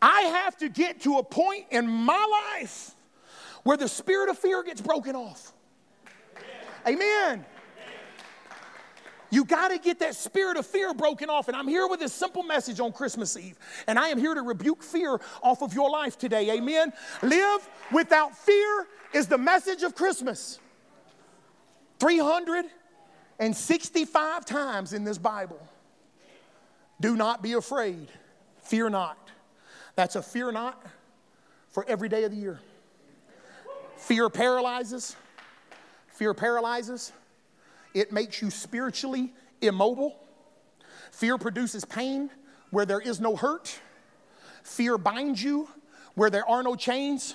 I 0.00 0.22
have 0.22 0.56
to 0.58 0.68
get 0.68 1.02
to 1.02 1.18
a 1.18 1.22
point 1.22 1.66
in 1.70 1.88
my 1.88 2.54
life 2.58 2.92
where 3.62 3.76
the 3.76 3.88
spirit 3.88 4.28
of 4.28 4.38
fear 4.38 4.62
gets 4.62 4.80
broken 4.80 5.16
off. 5.16 5.52
Amen. 6.86 6.86
Amen. 6.86 7.44
You 9.30 9.44
got 9.44 9.68
to 9.68 9.78
get 9.78 10.00
that 10.00 10.14
spirit 10.14 10.56
of 10.56 10.66
fear 10.66 10.94
broken 10.94 11.28
off. 11.28 11.48
And 11.48 11.56
I'm 11.56 11.66
here 11.66 11.88
with 11.88 12.00
this 12.00 12.12
simple 12.12 12.42
message 12.42 12.80
on 12.80 12.92
Christmas 12.92 13.36
Eve. 13.36 13.58
And 13.86 13.98
I 13.98 14.08
am 14.08 14.18
here 14.18 14.34
to 14.34 14.42
rebuke 14.42 14.82
fear 14.82 15.20
off 15.42 15.62
of 15.62 15.74
your 15.74 15.90
life 15.90 16.16
today. 16.16 16.50
Amen. 16.52 16.92
Live 17.22 17.68
without 17.92 18.34
fear 18.36 18.86
is 19.12 19.26
the 19.26 19.38
message 19.38 19.82
of 19.82 19.94
Christmas. 19.94 20.58
365 21.98 24.44
times 24.44 24.92
in 24.92 25.04
this 25.04 25.18
Bible. 25.18 25.60
Do 27.00 27.16
not 27.16 27.42
be 27.42 27.54
afraid. 27.54 28.08
Fear 28.62 28.90
not. 28.90 29.25
That's 29.96 30.14
a 30.14 30.22
fear 30.22 30.52
not 30.52 30.80
for 31.70 31.84
every 31.88 32.08
day 32.08 32.24
of 32.24 32.30
the 32.30 32.36
year. 32.36 32.60
Fear 33.96 34.30
paralyzes. 34.30 35.16
Fear 36.08 36.34
paralyzes. 36.34 37.12
It 37.94 38.12
makes 38.12 38.40
you 38.40 38.50
spiritually 38.50 39.32
immobile. 39.60 40.16
Fear 41.10 41.38
produces 41.38 41.84
pain 41.84 42.30
where 42.70 42.84
there 42.84 43.00
is 43.00 43.20
no 43.20 43.36
hurt. 43.36 43.80
Fear 44.62 44.98
binds 44.98 45.42
you 45.42 45.68
where 46.14 46.28
there 46.30 46.48
are 46.48 46.62
no 46.62 46.76
chains. 46.76 47.34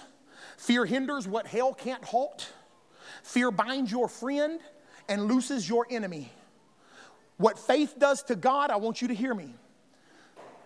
Fear 0.57 0.85
hinders 0.85 1.27
what 1.27 1.47
hell 1.47 1.73
can't 1.73 2.03
halt. 2.03 2.51
Fear 3.23 3.51
binds 3.51 3.91
your 3.91 4.07
friend 4.07 4.59
and 5.09 5.25
looses 5.27 5.67
your 5.67 5.87
enemy. 5.89 6.31
What 7.37 7.57
faith 7.57 7.95
does 7.97 8.21
to 8.23 8.35
God, 8.35 8.69
I 8.69 8.75
want 8.75 9.01
you 9.01 9.07
to 9.07 9.15
hear 9.15 9.33
me. 9.33 9.55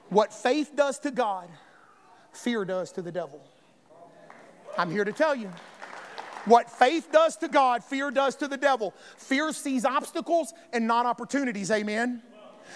What 0.10 0.34
faith 0.34 0.72
does 0.76 1.00
to 1.00 1.12
God, 1.12 1.48
fear 2.36 2.66
does 2.66 2.92
to 2.94 3.02
the 3.02 3.12
devil. 3.12 3.42
I'm 4.78 4.92
here 4.92 5.06
to 5.06 5.14
tell 5.14 5.36
you. 5.36 5.52
What 6.46 6.70
faith 6.70 7.12
does 7.12 7.38
to 7.38 7.48
God, 7.48 7.84
fear 7.84 8.12
does 8.12 8.36
to 8.36 8.48
the 8.48 8.58
devil. 8.58 8.94
Fear 9.18 9.52
sees 9.54 9.84
obstacles 9.84 10.54
and 10.74 10.86
not 10.86 11.06
opportunities. 11.06 11.72
Amen. 11.72 12.22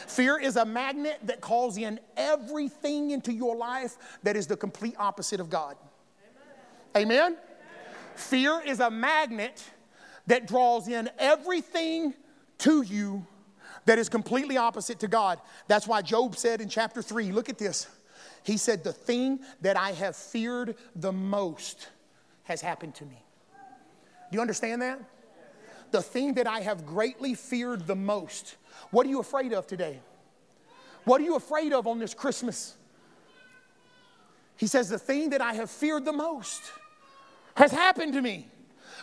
Fear 0.08 0.40
is 0.40 0.56
a 0.56 0.66
magnet 0.66 1.20
that 1.24 1.42
calls 1.42 1.78
in 1.78 2.00
everything 2.18 3.12
into 3.12 3.34
your 3.34 3.56
life 3.56 3.98
that 4.24 4.36
is 4.36 4.48
the 4.48 4.58
complete 4.58 4.96
opposite 4.98 5.40
of 5.40 5.50
God. 5.50 5.76
Amen? 6.96 7.12
Amen? 7.12 7.38
Fear 8.16 8.62
is 8.66 8.80
a 8.80 8.90
magnet 8.90 9.64
that 10.28 10.48
draws 10.48 10.88
in 10.88 11.10
everything 11.20 12.14
to 12.60 12.82
you 12.82 13.26
that 13.86 13.98
is 13.98 14.10
completely 14.10 14.58
opposite 14.58 15.00
to 15.00 15.08
God. 15.08 15.40
That's 15.68 15.88
why 15.88 16.02
Job 16.02 16.36
said 16.36 16.62
in 16.62 16.70
chapter 16.70 17.02
3, 17.02 17.32
look 17.32 17.50
at 17.50 17.58
this. 17.58 17.88
He 18.44 18.58
said, 18.58 18.84
The 18.84 18.94
thing 18.94 19.40
that 19.62 19.78
I 19.78 19.92
have 19.92 20.16
feared 20.16 20.76
the 20.96 21.12
most 21.12 21.90
has 22.44 22.62
happened 22.62 22.96
to 22.96 23.06
me. 23.06 23.22
Do 24.32 24.36
you 24.36 24.42
understand 24.42 24.82
that? 24.82 25.00
The 25.92 26.02
thing 26.02 26.36
that 26.36 26.48
I 26.48 26.62
have 26.62 26.86
greatly 26.86 27.34
feared 27.34 27.88
the 27.88 27.96
most. 27.96 28.58
What 28.92 29.06
are 29.06 29.10
you 29.10 29.20
afraid 29.20 29.54
of 29.54 29.68
today? 29.68 30.00
What 31.06 31.22
are 31.22 31.24
you 31.24 31.36
afraid 31.36 31.74
of 31.74 31.88
on 31.88 32.00
this 32.00 32.14
Christmas? 32.14 32.76
He 34.56 34.68
says, 34.68 34.90
The 34.90 35.00
thing 35.00 35.32
that 35.32 35.42
I 35.42 35.54
have 35.54 35.70
feared 35.70 36.06
the 36.06 36.14
most 36.14 36.62
has 37.56 37.72
happened 37.72 38.14
to 38.14 38.22
me. 38.22 38.48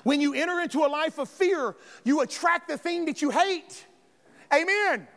When 0.04 0.20
you 0.20 0.34
enter 0.34 0.60
into 0.60 0.84
a 0.84 0.88
life 0.88 1.18
of 1.18 1.28
fear, 1.28 1.74
you 2.04 2.20
attract 2.20 2.68
the 2.68 2.78
thing 2.78 3.06
that 3.06 3.22
you 3.22 3.30
hate. 3.30 3.86
Amen. 4.52 5.08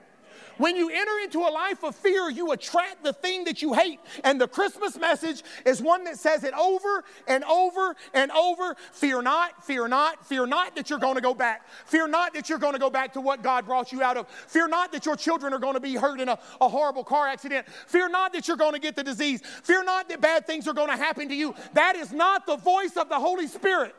When 0.60 0.76
you 0.76 0.90
enter 0.90 1.20
into 1.24 1.40
a 1.40 1.50
life 1.50 1.84
of 1.84 1.96
fear, 1.96 2.30
you 2.30 2.52
attract 2.52 3.04
the 3.04 3.14
thing 3.14 3.46
that 3.46 3.62
you 3.62 3.74
hate. 3.74 4.00
And 4.24 4.40
the 4.40 4.48
Christmas 4.48 4.98
message 4.98 5.42
is 5.66 5.82
one 5.82 6.04
that 6.04 6.20
says 6.20 6.44
it 6.44 6.54
over 6.54 7.04
and 7.28 7.44
over 7.46 7.96
and 8.14 8.30
over 8.32 8.76
Fear 8.92 9.22
not, 9.22 9.64
fear 9.64 9.88
not, 9.88 10.26
fear 10.26 10.46
not 10.46 10.76
that 10.76 10.90
you're 10.90 11.00
going 11.00 11.16
to 11.16 11.22
go 11.22 11.34
back. 11.34 11.66
Fear 11.86 12.10
not 12.10 12.34
that 12.34 12.50
you're 12.50 12.60
going 12.60 12.74
to 12.74 12.80
go 12.80 12.90
back 12.90 13.14
to 13.14 13.22
what 13.22 13.42
God 13.42 13.66
brought 13.66 13.94
you 13.94 14.04
out 14.04 14.18
of. 14.18 14.28
Fear 14.28 14.68
not 14.68 14.92
that 14.92 15.06
your 15.06 15.16
children 15.16 15.54
are 15.54 15.60
going 15.60 15.76
to 15.76 15.80
be 15.80 15.96
hurt 15.96 16.20
in 16.20 16.28
a, 16.28 16.38
a 16.60 16.68
horrible 16.68 17.06
car 17.06 17.28
accident. 17.28 17.66
Fear 17.88 18.10
not 18.10 18.34
that 18.34 18.48
you're 18.48 18.58
going 18.58 18.74
to 18.74 18.80
get 18.80 18.98
the 18.98 19.04
disease. 19.04 19.42
Fear 19.64 19.86
not 19.86 20.10
that 20.10 20.20
bad 20.20 20.46
things 20.46 20.68
are 20.68 20.74
going 20.74 20.90
to 20.90 20.98
happen 20.98 21.30
to 21.30 21.36
you. 21.36 21.56
That 21.74 21.96
is 21.96 22.12
not 22.12 22.46
the 22.46 22.58
voice 22.58 22.98
of 22.98 23.08
the 23.08 23.20
Holy 23.20 23.48
Spirit. 23.48 23.96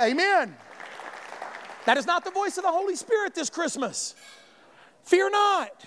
Amen. 0.00 0.56
That 1.84 1.98
is 1.98 2.06
not 2.06 2.24
the 2.24 2.30
voice 2.30 2.56
of 2.56 2.64
the 2.64 2.70
Holy 2.70 2.96
Spirit 2.96 3.34
this 3.34 3.50
Christmas. 3.50 4.14
Fear 5.04 5.30
not. 5.30 5.84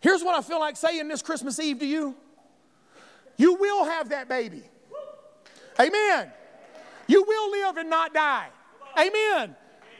Here's 0.00 0.22
what 0.22 0.36
I 0.36 0.42
feel 0.42 0.60
like 0.60 0.76
saying 0.76 1.08
this 1.08 1.22
Christmas 1.22 1.58
Eve 1.58 1.80
to 1.80 1.86
you 1.86 2.14
you 3.36 3.54
will 3.54 3.84
have 3.84 4.08
that 4.10 4.28
baby. 4.28 4.62
Amen. 5.80 6.30
You 7.06 7.22
will 7.22 7.50
live 7.52 7.76
and 7.76 7.88
not 7.88 8.12
die. 8.12 8.48
Amen. 8.98 9.54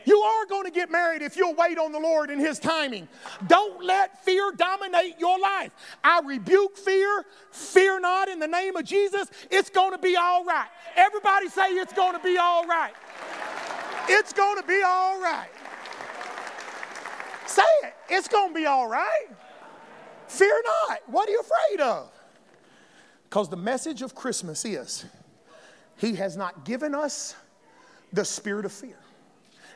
You 0.05 0.19
are 0.21 0.47
going 0.47 0.64
to 0.64 0.71
get 0.71 0.90
married 0.90 1.23
if 1.23 1.37
you'll 1.37 1.55
wait 1.55 1.78
on 1.78 1.93
the 1.93 2.00
Lord 2.00 2.31
in 2.31 2.38
His 2.38 2.59
timing. 2.59 3.09
Don't 3.47 3.85
let 3.85 4.25
fear 4.25 4.52
dominate 4.57 5.21
your 5.21 5.38
life. 5.38 5.71
I 6.02 6.21
rebuke 6.25 6.76
fear. 6.76 7.25
Fear 7.50 8.00
not 8.00 8.28
in 8.28 8.38
the 8.38 8.47
name 8.47 8.75
of 8.76 8.85
Jesus. 8.85 9.31
It's 9.50 9.71
going 9.71 9.93
to 9.93 9.99
be 9.99 10.17
all 10.17 10.45
right. 10.45 10.69
Everybody 10.97 11.49
say 11.49 11.73
it's 11.73 11.93
going 11.93 12.14
to 12.14 12.23
be 12.23 12.38
all 12.38 12.67
right. 12.67 12.95
It's 14.09 14.33
going 14.33 14.57
to 14.57 14.67
be 14.67 14.83
all 14.83 15.21
right. 15.21 15.49
Say 17.59 17.88
it. 17.88 17.95
It's 18.09 18.29
going 18.29 18.50
to 18.50 18.55
be 18.55 18.67
all 18.67 18.87
right. 18.87 19.27
Fear 20.29 20.62
not. 20.88 21.00
What 21.09 21.29
are 21.29 21.33
you 21.33 21.41
afraid 21.41 21.81
of? 21.81 22.09
Because 23.25 23.49
the 23.49 23.57
message 23.57 24.00
of 24.00 24.15
Christmas 24.15 24.65
is 24.65 25.05
He 25.97 26.15
has 26.15 26.37
not 26.37 26.65
given 26.65 26.95
us 26.95 27.35
the 28.12 28.25
spirit 28.25 28.65
of 28.65 28.71
fear. 28.71 28.99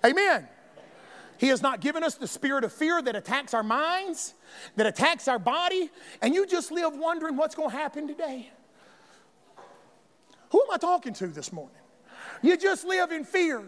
Amen. 0.06 0.46
He 1.38 1.48
has 1.48 1.60
not 1.60 1.80
given 1.80 2.04
us 2.04 2.14
the 2.14 2.28
spirit 2.28 2.62
of 2.62 2.72
fear 2.72 3.02
that 3.02 3.16
attacks 3.16 3.52
our 3.52 3.64
minds, 3.64 4.34
that 4.76 4.86
attacks 4.86 5.26
our 5.26 5.40
body, 5.40 5.90
and 6.20 6.32
you 6.32 6.46
just 6.46 6.70
live 6.70 6.96
wondering 6.96 7.36
what's 7.36 7.56
going 7.56 7.70
to 7.70 7.76
happen 7.76 8.06
today. 8.06 8.48
Who 10.50 10.62
am 10.62 10.70
I 10.72 10.76
talking 10.76 11.14
to 11.14 11.26
this 11.26 11.52
morning? 11.52 11.74
You 12.42 12.56
just 12.56 12.84
live 12.84 13.10
in 13.10 13.24
fear, 13.24 13.64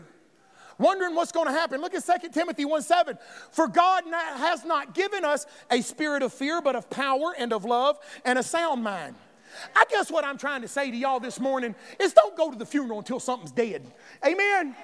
wondering 0.79 1.15
what's 1.15 1.33
going 1.33 1.47
to 1.47 1.53
happen. 1.53 1.81
Look 1.81 1.95
at 1.95 2.05
2 2.05 2.29
Timothy 2.29 2.65
1 2.65 2.83
7. 2.83 3.19
For 3.51 3.69
God 3.69 4.05
has 4.11 4.65
not 4.65 4.95
given 4.95 5.25
us 5.25 5.47
a 5.71 5.81
spirit 5.81 6.23
of 6.23 6.33
fear, 6.33 6.61
but 6.61 6.77
of 6.77 6.89
power 6.91 7.35
and 7.39 7.53
of 7.53 7.65
love 7.65 7.99
and 8.25 8.39
a 8.39 8.43
sound 8.43 8.83
mind. 8.83 9.15
I 9.77 9.85
guess 9.89 10.11
what 10.11 10.25
I'm 10.25 10.39
trying 10.39 10.63
to 10.63 10.69
say 10.69 10.91
to 10.91 10.97
y'all 10.97 11.21
this 11.21 11.39
morning 11.39 11.75
is 12.01 12.13
don't 12.13 12.37
go 12.37 12.51
to 12.51 12.59
the 12.59 12.67
funeral 12.67 12.99
until 12.99 13.21
something's 13.21 13.53
dead. 13.53 13.87
Amen. 14.25 14.75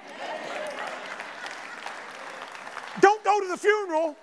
don't 3.01 3.23
go 3.23 3.39
to 3.41 3.47
the 3.47 3.57
funeral 3.57 4.15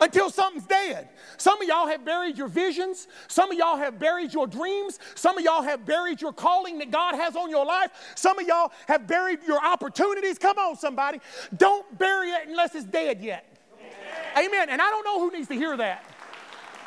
until 0.00 0.30
something's 0.30 0.66
dead. 0.66 1.08
Some 1.36 1.60
of 1.60 1.68
y'all 1.68 1.86
have 1.86 2.04
buried 2.04 2.38
your 2.38 2.48
visions. 2.48 3.08
Some 3.28 3.50
of 3.50 3.58
y'all 3.58 3.76
have 3.76 3.98
buried 3.98 4.32
your 4.32 4.46
dreams. 4.46 4.98
Some 5.14 5.38
of 5.38 5.44
y'all 5.44 5.62
have 5.62 5.84
buried 5.84 6.20
your 6.20 6.32
calling 6.32 6.78
that 6.78 6.90
God 6.90 7.14
has 7.14 7.36
on 7.36 7.50
your 7.50 7.64
life. 7.64 7.90
Some 8.14 8.38
of 8.38 8.46
y'all 8.46 8.72
have 8.88 9.06
buried 9.06 9.40
your 9.46 9.64
opportunities. 9.64 10.38
Come 10.38 10.58
on, 10.58 10.76
somebody. 10.76 11.20
Don't 11.56 11.98
bury 11.98 12.30
it 12.30 12.48
unless 12.48 12.74
it's 12.74 12.84
dead 12.84 13.20
yet. 13.20 13.46
Amen. 14.36 14.46
Amen. 14.46 14.70
And 14.70 14.82
I 14.82 14.90
don't 14.90 15.04
know 15.04 15.20
who 15.20 15.30
needs 15.30 15.48
to 15.48 15.54
hear 15.54 15.76
that. 15.76 16.04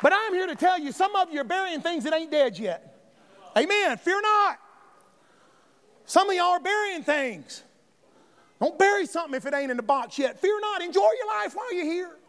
But 0.02 0.12
I'm 0.14 0.32
here 0.32 0.46
to 0.46 0.56
tell 0.56 0.78
you 0.78 0.92
some 0.92 1.14
of 1.14 1.32
you 1.32 1.40
are 1.40 1.44
burying 1.44 1.80
things 1.80 2.04
that 2.04 2.14
ain't 2.14 2.30
dead 2.30 2.58
yet. 2.58 2.86
Amen. 3.56 3.96
Fear 3.98 4.20
not. 4.22 4.58
Some 6.04 6.30
of 6.30 6.36
y'all 6.36 6.46
are 6.46 6.60
burying 6.60 7.02
things. 7.02 7.62
Don't 8.60 8.78
bury 8.78 9.06
something 9.06 9.34
if 9.34 9.46
it 9.46 9.54
ain't 9.54 9.70
in 9.70 9.76
the 9.76 9.82
box 9.82 10.18
yet. 10.18 10.38
Fear 10.38 10.60
not. 10.60 10.82
Enjoy 10.82 11.00
your 11.00 11.26
life 11.28 11.54
while 11.54 11.72
you're 11.74 11.84
here. 11.84 12.19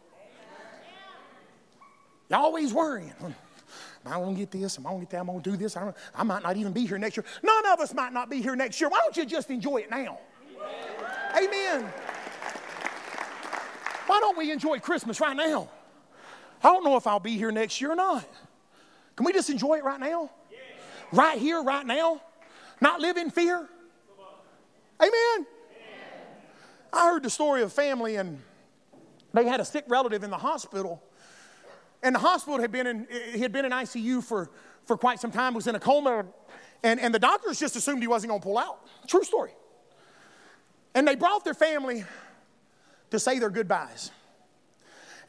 You're 2.31 2.39
always 2.39 2.73
worrying. 2.73 3.09
Hmm. 3.09 3.31
I 4.05 4.15
going 4.15 4.33
to 4.33 4.39
get 4.39 4.51
this, 4.51 4.79
I 4.79 4.81
won't 4.81 5.01
get 5.01 5.09
that, 5.11 5.19
I'm 5.19 5.27
gonna 5.27 5.41
do 5.41 5.57
this. 5.57 5.77
I, 5.77 5.93
I, 6.15 6.23
might 6.23 6.41
not 6.41 6.57
even 6.57 6.71
be 6.71 6.87
here 6.87 6.97
next 6.97 7.17
year. 7.17 7.25
None 7.43 7.65
of 7.67 7.79
us 7.81 7.93
might 7.93 8.13
not 8.13 8.29
be 8.29 8.41
here 8.41 8.55
next 8.55 8.79
year. 8.81 8.89
Why 8.89 8.99
don't 9.03 9.15
you 9.15 9.25
just 9.25 9.51
enjoy 9.51 9.77
it 9.77 9.91
now? 9.91 10.17
Amen. 11.37 11.83
Why 14.07 14.19
don't 14.19 14.37
we 14.37 14.49
enjoy 14.51 14.79
Christmas 14.79 15.19
right 15.19 15.35
now? 15.35 15.69
I 16.63 16.69
don't 16.69 16.83
know 16.83 16.95
if 16.95 17.05
I'll 17.05 17.19
be 17.19 17.37
here 17.37 17.51
next 17.51 17.79
year 17.81 17.91
or 17.91 17.95
not. 17.95 18.27
Can 19.15 19.25
we 19.25 19.33
just 19.33 19.49
enjoy 19.49 19.75
it 19.75 19.83
right 19.83 19.99
now? 19.99 20.31
right 21.11 21.37
here, 21.37 21.61
right 21.61 21.85
now, 21.85 22.21
not 22.79 23.01
live 23.01 23.17
in 23.17 23.29
fear? 23.29 23.67
Amen. 24.99 25.45
I 26.93 27.11
heard 27.11 27.23
the 27.23 27.29
story 27.29 27.61
of 27.61 27.67
a 27.67 27.71
family, 27.71 28.15
and 28.15 28.41
they 29.33 29.45
had 29.45 29.59
a 29.59 29.65
sick 29.65 29.85
relative 29.87 30.23
in 30.23 30.29
the 30.29 30.37
hospital. 30.37 31.03
And 32.03 32.15
the 32.15 32.19
hospital 32.19 32.59
had 32.59 32.71
been 32.71 32.87
in, 32.87 33.07
he 33.33 33.39
had 33.39 33.51
been 33.51 33.65
in 33.65 33.71
ICU 33.71 34.23
for, 34.23 34.49
for 34.85 34.97
quite 34.97 35.19
some 35.19 35.31
time, 35.31 35.53
was 35.53 35.67
in 35.67 35.75
a 35.75 35.79
coma, 35.79 36.25
and, 36.83 36.99
and 36.99 37.13
the 37.13 37.19
doctors 37.19 37.59
just 37.59 37.75
assumed 37.75 38.01
he 38.01 38.07
wasn't 38.07 38.29
going 38.29 38.41
to 38.41 38.43
pull 38.43 38.57
out. 38.57 38.79
True 39.07 39.23
story. 39.23 39.51
And 40.95 41.07
they 41.07 41.15
brought 41.15 41.45
their 41.45 41.53
family 41.53 42.03
to 43.11 43.19
say 43.19 43.39
their 43.39 43.49
goodbyes. 43.49 44.11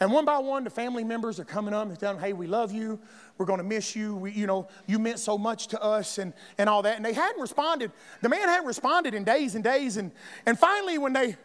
And 0.01 0.11
one 0.11 0.25
by 0.25 0.39
one, 0.39 0.65
the 0.65 0.71
family 0.71 1.05
members 1.05 1.39
are 1.39 1.45
coming 1.45 1.75
up 1.75 1.89
and 1.89 1.99
telling 1.99 2.17
them, 2.17 2.25
hey, 2.25 2.33
we 2.33 2.49
love 2.49 2.73
you. 2.73 2.99
We're 3.39 3.47
going 3.47 3.59
to 3.59 3.65
miss 3.65 3.95
you. 3.95 4.17
We, 4.17 4.33
you 4.33 4.49
know, 4.49 4.67
you 4.87 4.99
meant 4.99 5.21
so 5.21 5.39
much 5.39 5.69
to 5.69 5.81
us 5.81 6.19
and, 6.19 6.33
and 6.59 6.69
all 6.69 6.83
that. 6.83 6.97
And 6.97 7.05
they 7.05 7.13
hadn't 7.13 7.41
responded. 7.41 7.93
The 8.21 8.29
man 8.29 8.49
hadn't 8.49 8.67
responded 8.67 9.15
in 9.15 9.23
days 9.23 9.55
and 9.55 9.63
days. 9.63 9.99
And, 9.99 10.11
and 10.45 10.59
finally, 10.59 10.99
when 10.99 11.13
they 11.13 11.37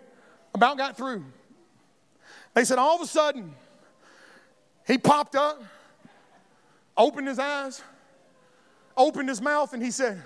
about 0.56 0.78
got 0.78 0.98
through, 0.98 1.26
they 2.56 2.66
said, 2.66 2.80
all 2.80 2.96
of 2.96 3.02
a 3.02 3.06
sudden, 3.06 3.54
he 4.88 4.98
popped 4.98 5.36
up, 5.36 5.62
opened 6.96 7.28
his 7.28 7.40
eyes, 7.40 7.82
opened 8.96 9.30
his 9.30 9.42
mouth, 9.42 9.74
and 9.74 9.84
he 9.84 9.92
said, 9.92 10.22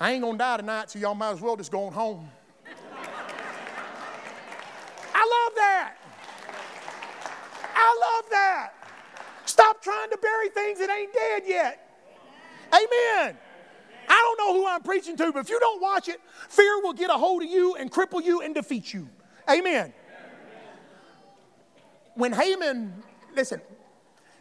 I 0.00 0.12
ain't 0.12 0.24
to 0.24 0.38
die 0.38 0.56
tonight, 0.56 0.90
so 0.90 0.98
y'all 0.98 1.14
might 1.14 1.32
as 1.32 1.40
well 1.40 1.56
just 1.56 1.72
go 1.72 1.84
on 1.84 1.92
home. 1.92 2.30
I 5.14 5.46
love 5.46 5.54
that. 5.56 5.94
I 7.74 8.18
love 8.18 8.30
that. 8.30 8.72
Stop 9.44 9.82
trying 9.82 10.10
to 10.10 10.18
bury 10.18 10.48
things 10.48 10.78
that 10.78 10.90
ain't 10.90 11.12
dead 11.12 11.42
yet. 11.46 11.80
Amen. 12.72 13.36
I 14.08 14.36
don't 14.36 14.38
know 14.38 14.60
who 14.60 14.66
I'm 14.66 14.82
preaching 14.82 15.16
to, 15.16 15.32
but 15.32 15.40
if 15.40 15.48
you 15.48 15.58
don't 15.60 15.80
watch 15.80 16.08
it, 16.08 16.20
fear 16.48 16.80
will 16.82 16.92
get 16.92 17.10
a 17.10 17.14
hold 17.14 17.42
of 17.42 17.48
you 17.48 17.76
and 17.76 17.90
cripple 17.90 18.22
you 18.22 18.40
and 18.40 18.54
defeat 18.54 18.92
you. 18.92 19.08
Amen. 19.50 19.92
When 22.14 22.32
Haman, 22.32 23.02
listen, 23.34 23.60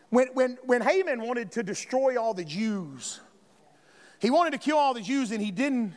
when, 0.09 0.27
when, 0.33 0.57
when 0.63 0.81
Haman 0.81 1.21
wanted 1.21 1.51
to 1.53 1.63
destroy 1.63 2.21
all 2.21 2.33
the 2.33 2.45
Jews, 2.45 3.19
he 4.19 4.29
wanted 4.29 4.51
to 4.51 4.57
kill 4.57 4.77
all 4.77 4.93
the 4.93 5.01
Jews 5.01 5.31
and 5.31 5.41
he 5.41 5.51
didn't 5.51 5.93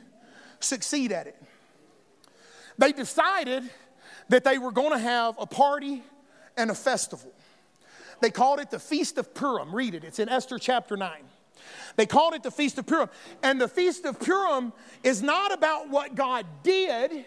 succeed 0.60 1.12
at 1.12 1.26
it. 1.26 1.40
They 2.78 2.92
decided 2.92 3.68
that 4.28 4.44
they 4.44 4.58
were 4.58 4.72
going 4.72 4.92
to 4.92 4.98
have 4.98 5.36
a 5.38 5.46
party 5.46 6.02
and 6.56 6.70
a 6.70 6.74
festival. 6.74 7.32
They 8.20 8.30
called 8.30 8.60
it 8.60 8.70
the 8.70 8.78
Feast 8.78 9.18
of 9.18 9.34
Purim. 9.34 9.74
Read 9.74 9.94
it, 9.94 10.04
it's 10.04 10.18
in 10.18 10.28
Esther 10.28 10.58
chapter 10.58 10.96
9. 10.96 11.10
They 11.96 12.06
called 12.06 12.34
it 12.34 12.42
the 12.42 12.50
Feast 12.50 12.78
of 12.78 12.86
Purim. 12.86 13.08
And 13.42 13.60
the 13.60 13.68
Feast 13.68 14.04
of 14.04 14.18
Purim 14.18 14.72
is 15.02 15.22
not 15.22 15.52
about 15.52 15.88
what 15.90 16.14
God 16.14 16.46
did, 16.62 17.24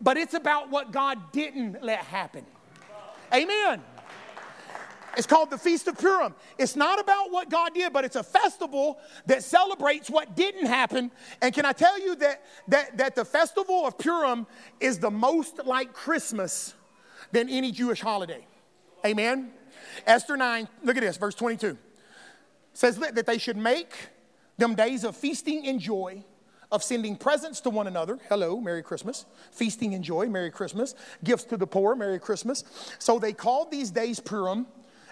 but 0.00 0.16
it's 0.16 0.34
about 0.34 0.70
what 0.70 0.92
God 0.92 1.32
didn't 1.32 1.82
let 1.82 2.00
happen. 2.00 2.44
Amen. 3.32 3.82
It's 5.16 5.26
called 5.26 5.50
the 5.50 5.58
Feast 5.58 5.88
of 5.88 5.98
Purim. 5.98 6.34
It's 6.58 6.76
not 6.76 7.00
about 7.00 7.30
what 7.30 7.50
God 7.50 7.74
did, 7.74 7.92
but 7.92 8.04
it's 8.04 8.16
a 8.16 8.22
festival 8.22 8.98
that 9.26 9.42
celebrates 9.42 10.08
what 10.10 10.36
didn't 10.36 10.66
happen. 10.66 11.10
And 11.40 11.52
can 11.54 11.64
I 11.64 11.72
tell 11.72 11.98
you 11.98 12.14
that, 12.16 12.44
that, 12.68 12.98
that 12.98 13.14
the 13.14 13.24
festival 13.24 13.86
of 13.86 13.98
Purim 13.98 14.46
is 14.80 14.98
the 14.98 15.10
most 15.10 15.64
like 15.64 15.92
Christmas 15.92 16.74
than 17.32 17.48
any 17.48 17.72
Jewish 17.72 18.00
holiday? 18.00 18.46
Amen. 19.04 19.50
Esther 20.06 20.36
9, 20.36 20.68
look 20.84 20.96
at 20.96 21.02
this, 21.02 21.16
verse 21.16 21.34
22. 21.34 21.76
Says 22.72 22.98
that 22.98 23.26
they 23.26 23.38
should 23.38 23.56
make 23.56 24.10
them 24.56 24.74
days 24.74 25.04
of 25.04 25.16
feasting 25.16 25.66
and 25.66 25.80
joy, 25.80 26.22
of 26.70 26.82
sending 26.82 27.16
presents 27.16 27.60
to 27.62 27.70
one 27.70 27.86
another. 27.86 28.18
Hello, 28.28 28.60
Merry 28.60 28.82
Christmas. 28.82 29.24
Feasting 29.50 29.94
and 29.94 30.04
joy, 30.04 30.26
Merry 30.26 30.50
Christmas. 30.50 30.94
Gifts 31.24 31.44
to 31.44 31.56
the 31.56 31.66
poor, 31.66 31.96
Merry 31.96 32.20
Christmas. 32.20 32.64
So 32.98 33.18
they 33.18 33.32
called 33.32 33.70
these 33.70 33.90
days 33.90 34.20
Purim 34.20 34.66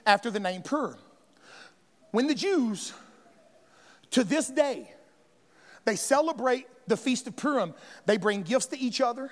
after 0.07 0.31
the 0.31 0.41
name 0.41 0.63
Purim. 0.63 0.97
When 2.13 2.27
the 2.27 2.35
Jews, 2.35 2.93
to 4.13 4.25
this 4.25 4.49
day, 4.49 4.91
they 5.85 5.97
celebrate 5.97 6.67
the 6.87 6.97
Feast 6.97 7.27
of 7.27 7.37
Purim, 7.37 7.75
they 8.07 8.17
bring 8.17 8.43
gifts 8.43 8.67
to 8.67 8.79
each 8.79 9.01
other 9.01 9.31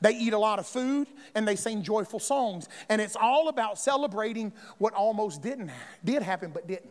they 0.00 0.12
eat 0.12 0.32
a 0.32 0.38
lot 0.38 0.58
of 0.58 0.66
food 0.66 1.08
and 1.34 1.46
they 1.46 1.56
sing 1.56 1.82
joyful 1.82 2.20
songs. 2.20 2.68
And 2.88 3.00
it's 3.00 3.16
all 3.16 3.48
about 3.48 3.78
celebrating 3.78 4.52
what 4.78 4.94
almost 4.94 5.42
didn't 5.42 5.70
did 6.04 6.22
happen 6.22 6.50
but 6.52 6.66
didn't. 6.66 6.90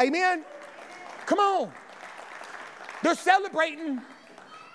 Amen. 0.00 0.44
Come 1.26 1.38
on. 1.38 1.72
They're 3.02 3.14
celebrating 3.14 4.00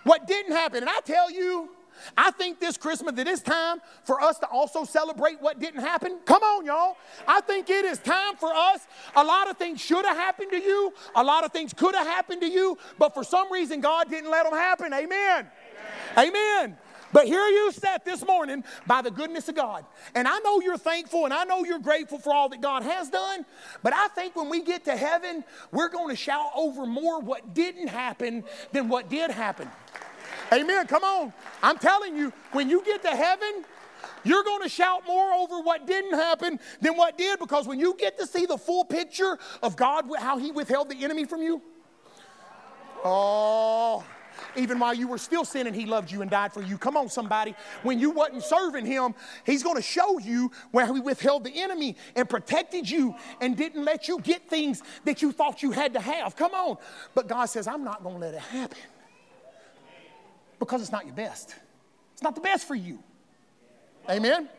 what 0.04 0.28
didn't 0.28 0.54
happen. 0.54 0.84
And 0.84 0.90
I 0.90 1.00
tell 1.06 1.32
you, 1.32 1.70
I 2.18 2.32
think 2.32 2.60
this 2.60 2.78
Christmas, 2.78 3.16
that 3.16 3.28
it's 3.28 3.42
time 3.42 3.80
for 4.04 4.22
us 4.22 4.40
to 4.40 4.48
also 4.48 4.84
celebrate 4.84 5.42
what 5.42 5.60
didn't 5.60 5.82
happen. 5.82 6.20
Come 6.26 6.44
on, 6.44 6.66
y'all. 6.66 6.98
I 7.28 7.42
think 7.42 7.70
it 7.70 7.86
is 7.86 8.00
time 8.00 8.36
for 8.36 8.54
us. 8.54 8.82
A 9.16 9.24
lot 9.24 9.50
of 9.50 9.58
things 9.58 9.82
should 9.82 10.06
have 10.06 10.18
happened 10.18 10.52
to 10.52 10.62
you, 10.62 10.94
a 11.16 11.24
lot 11.24 11.44
of 11.44 11.52
things 11.52 11.74
could 11.74 11.96
have 11.96 12.08
happened 12.08 12.42
to 12.42 12.50
you, 12.50 12.78
but 12.98 13.14
for 13.14 13.24
some 13.24 13.52
reason, 13.52 13.82
God 13.82 14.10
didn't 14.10 14.32
let 14.32 14.44
them 14.44 14.54
happen. 14.54 14.94
Amen. 14.94 15.48
Amen. 16.18 16.28
Amen. 16.36 16.78
But 17.14 17.28
here 17.28 17.46
you 17.46 17.72
sat 17.72 18.04
this 18.04 18.26
morning 18.26 18.64
by 18.88 19.04
the 19.04 19.12
goodness 19.12 19.48
of 19.48 19.56
God. 19.56 19.86
And 20.16 20.28
I 20.28 20.40
know 20.40 20.60
you're 20.62 20.80
thankful 20.80 21.26
and 21.26 21.34
I 21.34 21.44
know 21.44 21.64
you're 21.64 21.80
grateful 21.80 22.18
for 22.18 22.34
all 22.34 22.50
that 22.50 22.60
God 22.60 22.82
has 22.82 23.10
done. 23.10 23.46
But 23.84 23.94
I 23.94 24.08
think 24.10 24.36
when 24.36 24.50
we 24.50 24.64
get 24.64 24.84
to 24.86 24.98
heaven, 24.98 25.44
we're 25.72 25.90
going 25.90 26.10
to 26.10 26.16
shout 26.16 26.50
over 26.56 26.88
more 26.88 27.20
what 27.20 27.54
didn't 27.54 27.88
happen 27.88 28.44
than 28.72 28.90
what 28.90 29.10
did 29.10 29.30
happen. 29.30 29.70
Amen. 30.52 30.88
Come 30.88 31.04
on. 31.04 31.34
I'm 31.62 31.78
telling 31.78 32.16
you, 32.16 32.32
when 32.52 32.70
you 32.70 32.84
get 32.84 33.02
to 33.04 33.10
heaven, 33.10 33.66
you're 34.24 34.44
going 34.44 34.62
to 34.64 34.70
shout 34.70 35.06
more 35.06 35.34
over 35.34 35.60
what 35.60 35.86
didn't 35.86 36.14
happen 36.14 36.60
than 36.82 36.96
what 36.96 37.18
did 37.18 37.40
because 37.40 37.68
when 37.68 37.80
you 37.80 37.96
get 37.98 38.18
to 38.20 38.28
see 38.28 38.46
the 38.46 38.58
full 38.58 38.86
picture 38.86 39.38
of 39.62 39.76
God, 39.76 40.06
how 40.20 40.38
He 40.38 40.52
withheld 40.52 40.90
the 40.90 41.04
enemy 41.04 41.26
from 41.26 41.42
you, 41.42 41.62
oh, 43.04 44.04
even 44.56 44.80
while 44.80 44.94
you 44.94 45.08
were 45.08 45.18
still 45.18 45.46
sinning, 45.46 45.74
He 45.74 45.86
loved 45.86 46.12
you 46.12 46.22
and 46.22 46.30
died 46.30 46.54
for 46.54 46.62
you. 46.62 46.78
Come 46.78 46.96
on, 46.98 47.10
somebody. 47.10 47.56
When 47.82 48.00
you 48.00 48.12
wasn't 48.12 48.44
serving 48.44 48.86
Him, 48.86 49.14
He's 49.46 49.64
going 49.64 49.76
to 49.76 49.82
show 49.82 50.20
you 50.20 50.52
where 50.72 50.92
He 50.92 51.00
withheld 51.00 51.44
the 51.44 51.62
enemy 51.62 51.96
and 52.16 52.30
protected 52.30 52.90
you 52.90 53.16
and 53.42 53.58
didn't 53.58 53.84
let 53.84 54.08
you 54.08 54.20
get 54.20 54.50
things 54.50 54.84
that 55.06 55.22
you 55.22 55.32
thought 55.32 55.64
you 55.64 55.72
had 55.72 55.94
to 55.94 56.00
have. 56.00 56.36
Come 56.36 56.54
on. 56.54 56.78
But 57.14 57.28
God 57.28 57.46
says, 57.46 57.68
I'm 57.68 57.84
not 57.84 58.04
going 58.04 58.16
to 58.16 58.22
let 58.22 58.34
it 58.34 58.42
happen. 58.42 58.78
Because 60.66 60.82
it's 60.82 60.92
not 60.92 61.06
your 61.06 61.16
best. 61.16 61.56
It's 62.14 62.22
not 62.22 62.36
the 62.36 62.42
best 62.42 62.68
for 62.68 62.76
you. 62.76 63.00
Amen? 64.10 64.50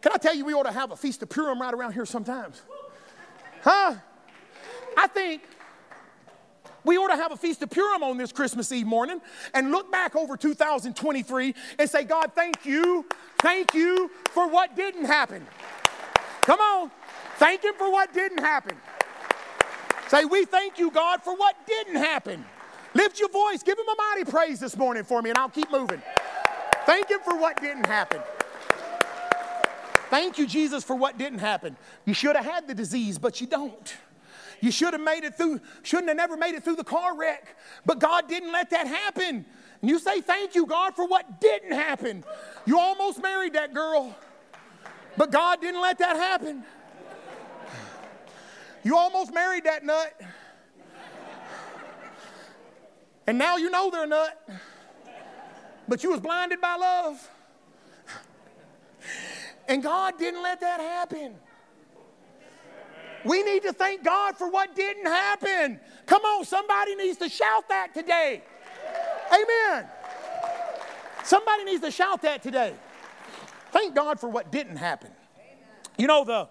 Can 0.00 0.12
I 0.14 0.16
tell 0.16 0.34
you, 0.34 0.44
we 0.44 0.54
ought 0.54 0.64
to 0.64 0.72
have 0.72 0.92
a 0.92 0.96
feast 0.96 1.22
of 1.22 1.28
Purim 1.28 1.60
right 1.60 1.74
around 1.74 1.92
here 1.92 2.06
sometimes? 2.06 2.62
Huh? 3.62 3.94
I 4.96 5.06
think 5.08 5.42
we 6.84 6.96
ought 6.96 7.08
to 7.08 7.16
have 7.16 7.32
a 7.32 7.36
feast 7.36 7.62
of 7.62 7.70
Purim 7.70 8.02
on 8.02 8.16
this 8.16 8.32
Christmas 8.32 8.72
Eve 8.72 8.86
morning 8.86 9.20
and 9.52 9.70
look 9.70 9.92
back 9.92 10.16
over 10.16 10.36
2023 10.36 11.54
and 11.78 11.90
say, 11.90 12.04
God, 12.04 12.32
thank 12.34 12.64
you, 12.64 13.04
thank 13.40 13.74
you 13.74 14.10
for 14.30 14.48
what 14.48 14.76
didn't 14.76 15.04
happen. 15.04 15.46
Come 16.42 16.60
on, 16.60 16.90
thank 17.36 17.62
Him 17.62 17.74
for 17.76 17.90
what 17.92 18.14
didn't 18.14 18.40
happen. 18.40 18.76
Say, 20.08 20.24
we 20.24 20.44
thank 20.44 20.78
you, 20.78 20.90
God, 20.90 21.22
for 21.22 21.36
what 21.36 21.54
didn't 21.66 21.96
happen. 21.96 22.44
Lift 22.94 23.20
your 23.20 23.28
voice, 23.30 23.62
give 23.62 23.78
Him 23.78 23.86
a 23.88 23.94
mighty 23.96 24.30
praise 24.30 24.60
this 24.60 24.76
morning 24.76 25.04
for 25.04 25.22
me, 25.22 25.30
and 25.30 25.38
I'll 25.38 25.48
keep 25.48 25.70
moving. 25.70 26.02
Thank 26.86 27.10
Him 27.10 27.20
for 27.24 27.36
what 27.38 27.60
didn't 27.60 27.86
happen. 27.86 28.20
Thank 30.10 30.38
you, 30.38 30.46
Jesus, 30.46 30.82
for 30.82 30.96
what 30.96 31.18
didn't 31.18 31.38
happen. 31.38 31.76
You 32.04 32.14
should 32.14 32.34
have 32.34 32.44
had 32.44 32.66
the 32.66 32.74
disease, 32.74 33.16
but 33.16 33.40
you 33.40 33.46
don't. 33.46 33.96
You 34.60 34.72
should 34.72 34.92
have 34.92 35.00
made 35.00 35.24
it 35.24 35.36
through, 35.36 35.60
shouldn't 35.82 36.08
have 36.08 36.16
never 36.16 36.36
made 36.36 36.54
it 36.54 36.64
through 36.64 36.76
the 36.76 36.84
car 36.84 37.16
wreck, 37.16 37.56
but 37.86 38.00
God 38.00 38.28
didn't 38.28 38.52
let 38.52 38.70
that 38.70 38.86
happen. 38.86 39.46
And 39.80 39.90
you 39.90 39.98
say, 39.98 40.20
Thank 40.20 40.54
you, 40.54 40.66
God, 40.66 40.94
for 40.94 41.06
what 41.06 41.40
didn't 41.40 41.72
happen. 41.72 42.24
You 42.66 42.78
almost 42.78 43.22
married 43.22 43.54
that 43.54 43.72
girl, 43.72 44.14
but 45.16 45.30
God 45.30 45.60
didn't 45.60 45.80
let 45.80 45.98
that 45.98 46.16
happen. 46.16 46.64
You 48.82 48.96
almost 48.96 49.32
married 49.32 49.64
that 49.64 49.84
nut, 49.84 50.20
and 53.30 53.38
now 53.38 53.56
you 53.58 53.70
know 53.70 53.92
they're 53.92 54.02
a 54.02 54.08
nut, 54.08 54.50
but 55.86 56.02
you 56.02 56.10
was 56.10 56.18
blinded 56.18 56.60
by 56.60 56.74
love. 56.74 57.30
And 59.68 59.84
God 59.84 60.18
didn't 60.18 60.42
let 60.42 60.58
that 60.62 60.80
happen. 60.80 61.36
We 63.24 63.44
need 63.44 63.62
to 63.62 63.72
thank 63.72 64.02
God 64.02 64.36
for 64.36 64.50
what 64.50 64.74
didn't 64.74 65.06
happen. 65.06 65.78
Come 66.06 66.22
on, 66.22 66.44
somebody 66.44 66.96
needs 66.96 67.18
to 67.18 67.28
shout 67.28 67.68
that 67.68 67.94
today. 67.94 68.42
Amen. 69.28 69.86
Somebody 71.22 71.62
needs 71.62 71.82
to 71.82 71.92
shout 71.92 72.22
that 72.22 72.42
today. 72.42 72.74
Thank 73.70 73.94
God 73.94 74.18
for 74.18 74.28
what 74.28 74.50
didn't 74.50 74.78
happen. 74.78 75.12
You 75.96 76.08
know, 76.08 76.24
the, 76.24 76.48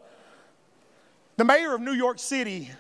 the 1.36 1.44
mayor 1.44 1.76
of 1.76 1.82
New 1.82 1.92
York 1.92 2.20
City, 2.20 2.72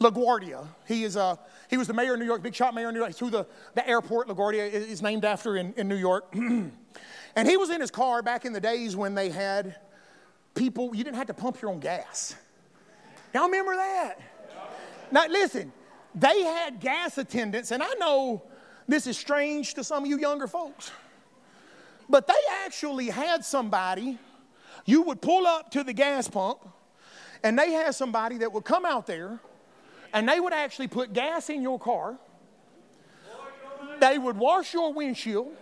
LaGuardia, 0.00 0.66
he, 0.88 1.04
is, 1.04 1.16
uh, 1.16 1.36
he 1.68 1.76
was 1.76 1.86
the 1.86 1.92
mayor 1.92 2.14
of 2.14 2.20
New 2.20 2.24
York, 2.24 2.42
big 2.42 2.54
shot 2.54 2.74
mayor 2.74 2.88
of 2.88 2.94
New 2.94 3.00
York. 3.00 3.12
Through 3.12 3.30
the, 3.30 3.46
the 3.74 3.86
airport, 3.86 4.28
LaGuardia 4.28 4.72
is 4.72 5.02
named 5.02 5.26
after 5.26 5.58
in, 5.58 5.74
in 5.74 5.88
New 5.88 5.96
York. 5.96 6.26
and 6.32 6.72
he 7.44 7.58
was 7.58 7.68
in 7.68 7.82
his 7.82 7.90
car 7.90 8.22
back 8.22 8.46
in 8.46 8.54
the 8.54 8.60
days 8.60 8.96
when 8.96 9.14
they 9.14 9.28
had 9.28 9.76
people, 10.54 10.94
you 10.94 11.04
didn't 11.04 11.16
have 11.16 11.26
to 11.26 11.34
pump 11.34 11.60
your 11.60 11.70
own 11.70 11.80
gas. 11.80 12.34
Y'all 13.34 13.44
remember 13.44 13.76
that? 13.76 14.16
Now, 15.12 15.26
listen, 15.28 15.70
they 16.14 16.42
had 16.42 16.80
gas 16.80 17.18
attendants, 17.18 17.70
and 17.70 17.82
I 17.82 17.92
know 17.98 18.42
this 18.88 19.06
is 19.06 19.18
strange 19.18 19.74
to 19.74 19.84
some 19.84 20.04
of 20.04 20.08
you 20.08 20.18
younger 20.18 20.46
folks, 20.46 20.90
but 22.08 22.26
they 22.26 22.34
actually 22.64 23.06
had 23.06 23.44
somebody, 23.44 24.18
you 24.86 25.02
would 25.02 25.20
pull 25.20 25.46
up 25.46 25.70
to 25.72 25.84
the 25.84 25.92
gas 25.92 26.26
pump, 26.26 26.66
and 27.42 27.58
they 27.58 27.72
had 27.72 27.94
somebody 27.94 28.38
that 28.38 28.52
would 28.52 28.64
come 28.64 28.84
out 28.84 29.06
there, 29.06 29.38
and 30.12 30.28
they 30.28 30.40
would 30.40 30.52
actually 30.52 30.88
put 30.88 31.12
gas 31.12 31.50
in 31.50 31.62
your 31.62 31.78
car. 31.78 32.18
They 34.00 34.18
would 34.18 34.36
wash 34.36 34.72
your 34.72 34.92
windshield, 34.92 35.52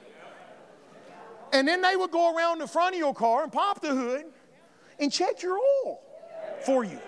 and 1.53 1.67
then 1.67 1.83
they 1.83 1.97
would 1.97 2.11
go 2.11 2.37
around 2.37 2.59
the 2.59 2.69
front 2.69 2.95
of 2.95 2.99
your 2.99 3.15
car 3.15 3.43
and 3.43 3.53
pop 3.53 3.81
the 3.81 3.89
hood 3.89 4.27
and 4.99 5.13
check 5.13 5.43
your 5.43 5.59
oil 5.59 6.01
for 6.65 6.85
you. 6.85 6.99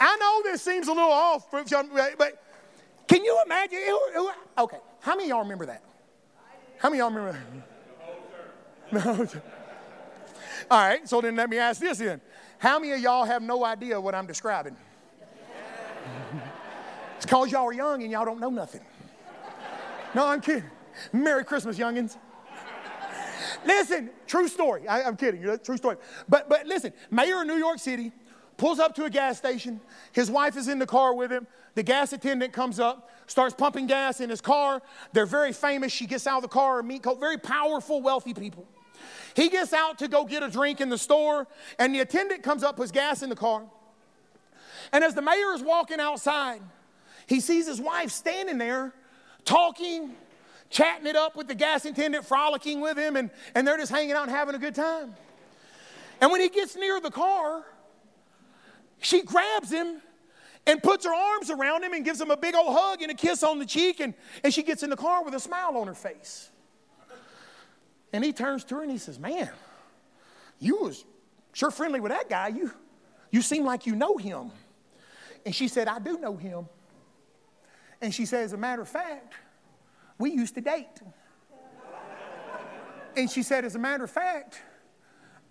I 0.00 0.16
know 0.16 0.42
this 0.50 0.62
seems 0.62 0.88
a 0.88 0.92
little 0.92 1.10
off, 1.10 1.50
but 1.50 1.66
can 1.66 3.24
you 3.24 3.38
imagine? 3.44 3.78
Okay, 4.58 4.78
how 5.00 5.14
many 5.14 5.24
of 5.24 5.28
y'all 5.30 5.42
remember 5.42 5.66
that? 5.66 5.82
How 6.78 6.88
many 6.88 7.00
of 7.00 7.12
y'all 7.12 7.22
remember 8.92 9.24
that? 9.24 9.42
All 10.70 10.78
right, 10.78 11.08
so 11.08 11.20
then 11.20 11.36
let 11.36 11.50
me 11.50 11.58
ask 11.58 11.80
this 11.80 11.98
then. 11.98 12.20
How 12.58 12.78
many 12.78 12.92
of 12.92 13.00
y'all 13.00 13.24
have 13.24 13.42
no 13.42 13.64
idea 13.64 14.00
what 14.00 14.14
I'm 14.14 14.26
describing? 14.26 14.76
It's 17.22 17.26
because 17.26 17.52
y'all 17.52 17.68
are 17.68 17.72
young 17.72 18.02
and 18.02 18.10
y'all 18.10 18.24
don't 18.24 18.40
know 18.40 18.50
nothing. 18.50 18.80
No, 20.14 20.26
I'm 20.26 20.42
kidding. 20.42 20.64
Merry 21.12 21.42
Christmas, 21.42 21.78
youngins. 21.78 22.18
listen, 23.64 24.10
true 24.26 24.46
story. 24.46 24.86
I, 24.86 25.02
am 25.02 25.16
kidding. 25.16 25.42
True 25.64 25.78
story. 25.78 25.96
But, 26.28 26.50
but 26.50 26.66
listen, 26.66 26.92
mayor 27.10 27.40
of 27.40 27.46
New 27.46 27.56
York 27.56 27.78
City, 27.78 28.12
pulls 28.58 28.78
up 28.78 28.94
to 28.96 29.04
a 29.04 29.10
gas 29.10 29.38
station. 29.38 29.80
His 30.12 30.30
wife 30.30 30.58
is 30.58 30.68
in 30.68 30.78
the 30.78 30.86
car 30.86 31.14
with 31.14 31.32
him. 31.32 31.46
The 31.76 31.82
gas 31.82 32.12
attendant 32.12 32.52
comes 32.52 32.78
up, 32.78 33.08
starts 33.26 33.54
pumping 33.54 33.86
gas 33.86 34.20
in 34.20 34.28
his 34.28 34.42
car. 34.42 34.82
They're 35.14 35.24
very 35.24 35.54
famous. 35.54 35.92
She 35.92 36.06
gets 36.06 36.26
out 36.26 36.36
of 36.36 36.42
the 36.42 36.48
car, 36.48 36.80
a 36.80 36.84
meat 36.84 37.04
coat, 37.04 37.18
very 37.18 37.38
powerful, 37.38 38.02
wealthy 38.02 38.34
people. 38.34 38.66
He 39.34 39.48
gets 39.48 39.72
out 39.72 39.98
to 40.00 40.08
go 40.08 40.26
get 40.26 40.42
a 40.42 40.50
drink 40.50 40.82
in 40.82 40.90
the 40.90 40.98
store, 40.98 41.46
and 41.78 41.94
the 41.94 42.00
attendant 42.00 42.42
comes 42.42 42.62
up, 42.62 42.76
puts 42.76 42.90
gas 42.90 43.22
in 43.22 43.30
the 43.30 43.36
car. 43.36 43.62
And 44.92 45.02
as 45.02 45.14
the 45.14 45.22
mayor 45.22 45.54
is 45.54 45.62
walking 45.62 46.00
outside, 46.00 46.60
he 47.26 47.40
sees 47.40 47.66
his 47.66 47.80
wife 47.80 48.10
standing 48.10 48.58
there 48.58 48.92
talking, 49.44 50.14
chatting 50.70 51.06
it 51.06 51.16
up 51.16 51.36
with 51.36 51.48
the 51.48 51.54
gas 51.54 51.84
attendant, 51.84 52.24
frolicking 52.24 52.80
with 52.80 52.96
him, 52.96 53.16
and, 53.16 53.30
and 53.54 53.66
they're 53.66 53.76
just 53.76 53.92
hanging 53.92 54.12
out 54.12 54.22
and 54.22 54.30
having 54.30 54.54
a 54.54 54.58
good 54.58 54.74
time. 54.74 55.14
And 56.20 56.30
when 56.30 56.40
he 56.40 56.48
gets 56.48 56.76
near 56.76 57.00
the 57.00 57.10
car, 57.10 57.64
she 59.00 59.22
grabs 59.22 59.70
him 59.70 60.00
and 60.66 60.82
puts 60.82 61.04
her 61.04 61.12
arms 61.12 61.50
around 61.50 61.82
him 61.82 61.92
and 61.92 62.04
gives 62.04 62.20
him 62.20 62.30
a 62.30 62.36
big 62.36 62.54
old 62.54 62.76
hug 62.76 63.02
and 63.02 63.10
a 63.10 63.14
kiss 63.14 63.42
on 63.42 63.58
the 63.58 63.66
cheek, 63.66 64.00
and, 64.00 64.14
and 64.44 64.54
she 64.54 64.62
gets 64.62 64.82
in 64.82 64.90
the 64.90 64.96
car 64.96 65.24
with 65.24 65.34
a 65.34 65.40
smile 65.40 65.76
on 65.76 65.88
her 65.88 65.94
face. 65.94 66.50
And 68.12 68.24
he 68.24 68.32
turns 68.32 68.62
to 68.64 68.76
her 68.76 68.82
and 68.82 68.90
he 68.90 68.98
says, 68.98 69.18
Man, 69.18 69.50
you 70.58 70.76
was 70.76 71.04
sure 71.52 71.70
friendly 71.70 71.98
with 71.98 72.12
that 72.12 72.28
guy. 72.28 72.48
You, 72.48 72.70
you 73.30 73.42
seem 73.42 73.64
like 73.64 73.86
you 73.86 73.96
know 73.96 74.16
him. 74.16 74.50
And 75.44 75.54
she 75.54 75.66
said, 75.66 75.88
I 75.88 75.98
do 75.98 76.18
know 76.18 76.36
him. 76.36 76.68
And 78.02 78.12
she 78.14 78.26
said, 78.26 78.44
As 78.44 78.52
a 78.52 78.58
matter 78.58 78.82
of 78.82 78.88
fact, 78.88 79.32
we 80.18 80.32
used 80.32 80.54
to 80.56 80.60
date. 80.60 81.00
And 83.16 83.30
she 83.30 83.42
said, 83.42 83.64
As 83.64 83.74
a 83.74 83.78
matter 83.78 84.04
of 84.04 84.10
fact, 84.10 84.60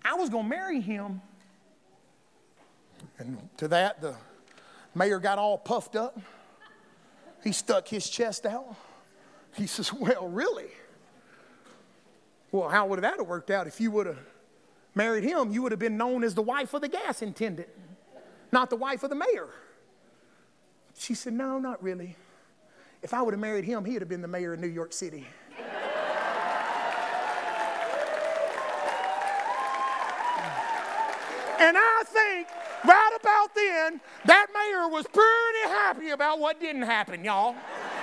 I 0.04 0.14
was 0.14 0.28
going 0.30 0.44
to 0.44 0.50
marry 0.50 0.80
him 0.80 1.20
and 3.18 3.48
to 3.58 3.68
that, 3.68 4.00
the 4.00 4.14
mayor 4.94 5.18
got 5.18 5.38
all 5.38 5.58
puffed 5.58 5.96
up. 5.96 6.18
He 7.42 7.52
stuck 7.52 7.88
his 7.88 8.08
chest 8.08 8.46
out. 8.46 8.76
He 9.54 9.66
says, 9.66 9.92
Well, 9.92 10.28
really? 10.28 10.68
Well, 12.50 12.68
how 12.68 12.86
would 12.86 13.00
that 13.00 13.16
have 13.16 13.26
worked 13.26 13.50
out? 13.50 13.66
If 13.66 13.80
you 13.80 13.90
would 13.92 14.06
have 14.06 14.18
married 14.94 15.24
him, 15.24 15.52
you 15.52 15.62
would 15.62 15.72
have 15.72 15.78
been 15.78 15.96
known 15.96 16.22
as 16.22 16.34
the 16.34 16.42
wife 16.42 16.74
of 16.74 16.82
the 16.82 16.88
gas 16.88 17.22
attendant, 17.22 17.68
not 18.50 18.68
the 18.70 18.76
wife 18.76 19.02
of 19.02 19.10
the 19.10 19.16
mayor. 19.16 19.48
She 20.98 21.14
said, 21.14 21.32
No, 21.32 21.58
not 21.58 21.82
really. 21.82 22.16
If 23.02 23.12
I 23.12 23.20
would 23.20 23.34
have 23.34 23.40
married 23.40 23.64
him, 23.64 23.84
he 23.84 23.94
would 23.94 24.02
have 24.02 24.08
been 24.08 24.22
the 24.22 24.28
mayor 24.28 24.52
of 24.52 24.60
New 24.60 24.68
York 24.68 24.92
City. 24.92 25.26
and 31.58 31.76
I 31.76 32.02
think 32.06 32.46
right 32.84 33.18
about 33.20 33.54
then, 33.56 34.00
that 34.26 34.46
mayor 34.54 34.88
was 34.88 35.04
pretty 35.06 35.68
happy 35.68 36.10
about 36.10 36.38
what 36.38 36.60
didn't 36.60 36.82
happen, 36.82 37.24
y'all. 37.24 37.56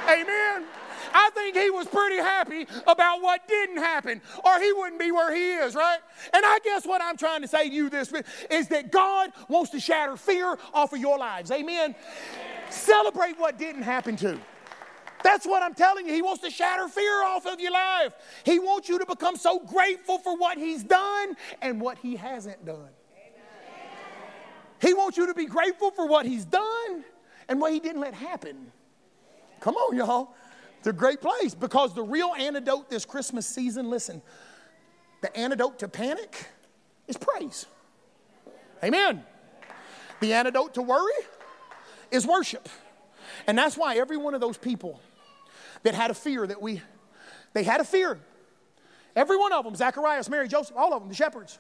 Amen. 0.04 0.66
I 1.14 1.30
think 1.34 1.56
he 1.56 1.70
was 1.70 1.88
pretty 1.88 2.18
happy 2.18 2.68
about 2.86 3.22
what 3.22 3.48
didn't 3.48 3.78
happen, 3.78 4.22
or 4.44 4.60
he 4.60 4.74
wouldn't 4.74 5.00
be 5.00 5.12
where 5.12 5.34
he 5.34 5.54
is, 5.54 5.76
right? 5.76 6.00
And 6.34 6.46
I 6.46 6.60
guess 6.64 6.86
what 6.86 7.02
I'm 7.02 7.16
trying 7.16 7.42
to 7.42 7.48
say 7.48 7.70
to 7.70 7.74
you 7.74 7.90
this 7.90 8.14
is 8.52 8.68
that 8.68 8.92
God 8.92 9.32
wants 9.48 9.72
to 9.72 9.80
shatter 9.80 10.18
fear 10.18 10.58
off 10.74 10.92
of 10.92 11.00
your 11.00 11.18
lives. 11.18 11.52
Amen. 11.52 11.96
Celebrate 12.70 13.40
what 13.40 13.58
didn't 13.58 13.84
happen 13.84 14.18
to. 14.18 14.38
That's 15.24 15.46
what 15.46 15.62
I'm 15.62 15.74
telling 15.74 16.08
you. 16.08 16.14
He 16.14 16.22
wants 16.22 16.44
to 16.44 16.50
shatter 16.50 16.88
fear 16.88 17.24
off 17.24 17.46
of 17.46 17.60
your 17.60 17.72
life. 17.72 18.14
He 18.44 18.60
wants 18.60 18.88
you 18.88 19.00
to 19.00 19.06
become 19.06 19.36
so 19.36 19.60
grateful 19.60 20.18
for 20.20 20.38
what 20.38 20.58
He's 20.58 20.84
done 20.84 21.36
and 21.62 21.82
what 21.82 21.98
He 21.98 22.16
hasn't 22.16 22.66
done. 22.66 22.90
He 24.82 24.94
wants 24.94 25.18
you 25.18 25.28
to 25.28 25.34
be 25.34 25.46
grateful 25.46 25.92
for 25.92 26.08
what 26.08 26.26
He's 26.26 26.46
done 26.46 27.04
and 27.50 27.60
what 27.60 27.74
He 27.74 27.80
didn't 27.80 28.02
let 28.02 28.14
happen. 28.14 28.72
Come 29.60 29.76
on, 29.76 29.98
y'all. 29.98 30.34
It's 30.78 30.88
a 30.88 30.94
great 30.94 31.20
place 31.20 31.54
because 31.54 31.94
the 31.94 32.04
real 32.04 32.34
antidote 32.38 32.90
this 32.90 33.04
Christmas 33.04 33.46
season, 33.46 33.90
listen, 33.90 34.22
the 35.22 35.36
antidote 35.38 35.80
to 35.80 35.90
panic 35.90 36.46
is 37.10 37.18
praise. 37.18 37.66
Amen. 38.82 39.26
The 40.22 40.32
antidote 40.32 40.76
to 40.76 40.82
worry 40.82 41.12
is 42.12 42.26
worship. 42.26 42.70
And 43.48 43.58
that's 43.58 43.78
why 43.78 43.98
every 43.98 44.16
one 44.16 44.34
of 44.34 44.40
those 44.40 44.58
people 44.58 45.02
that 45.84 45.96
had 45.96 46.12
a 46.12 46.14
fear 46.14 46.46
that 46.46 46.62
we, 46.62 46.82
they 47.54 47.64
had 47.64 47.80
a 47.80 47.84
fear. 47.84 48.20
Every 49.16 49.38
one 49.38 49.52
of 49.52 49.64
them, 49.64 49.76
Zacharias, 49.76 50.30
Mary, 50.30 50.48
Joseph, 50.48 50.76
all 50.78 50.94
of 50.94 51.02
them, 51.02 51.10
the 51.10 51.16
shepherds. 51.16 51.60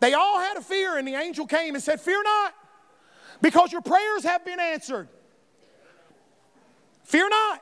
They 0.00 0.14
all 0.14 0.40
had 0.40 0.56
a 0.56 0.62
fear, 0.62 0.96
and 0.98 1.06
the 1.06 1.14
angel 1.14 1.46
came 1.46 1.74
and 1.74 1.82
said, 1.82 2.00
Fear 2.00 2.22
not, 2.22 2.54
because 3.42 3.70
your 3.72 3.82
prayers 3.82 4.24
have 4.24 4.44
been 4.44 4.58
answered. 4.58 5.08
Fear 7.04 7.28
not, 7.28 7.60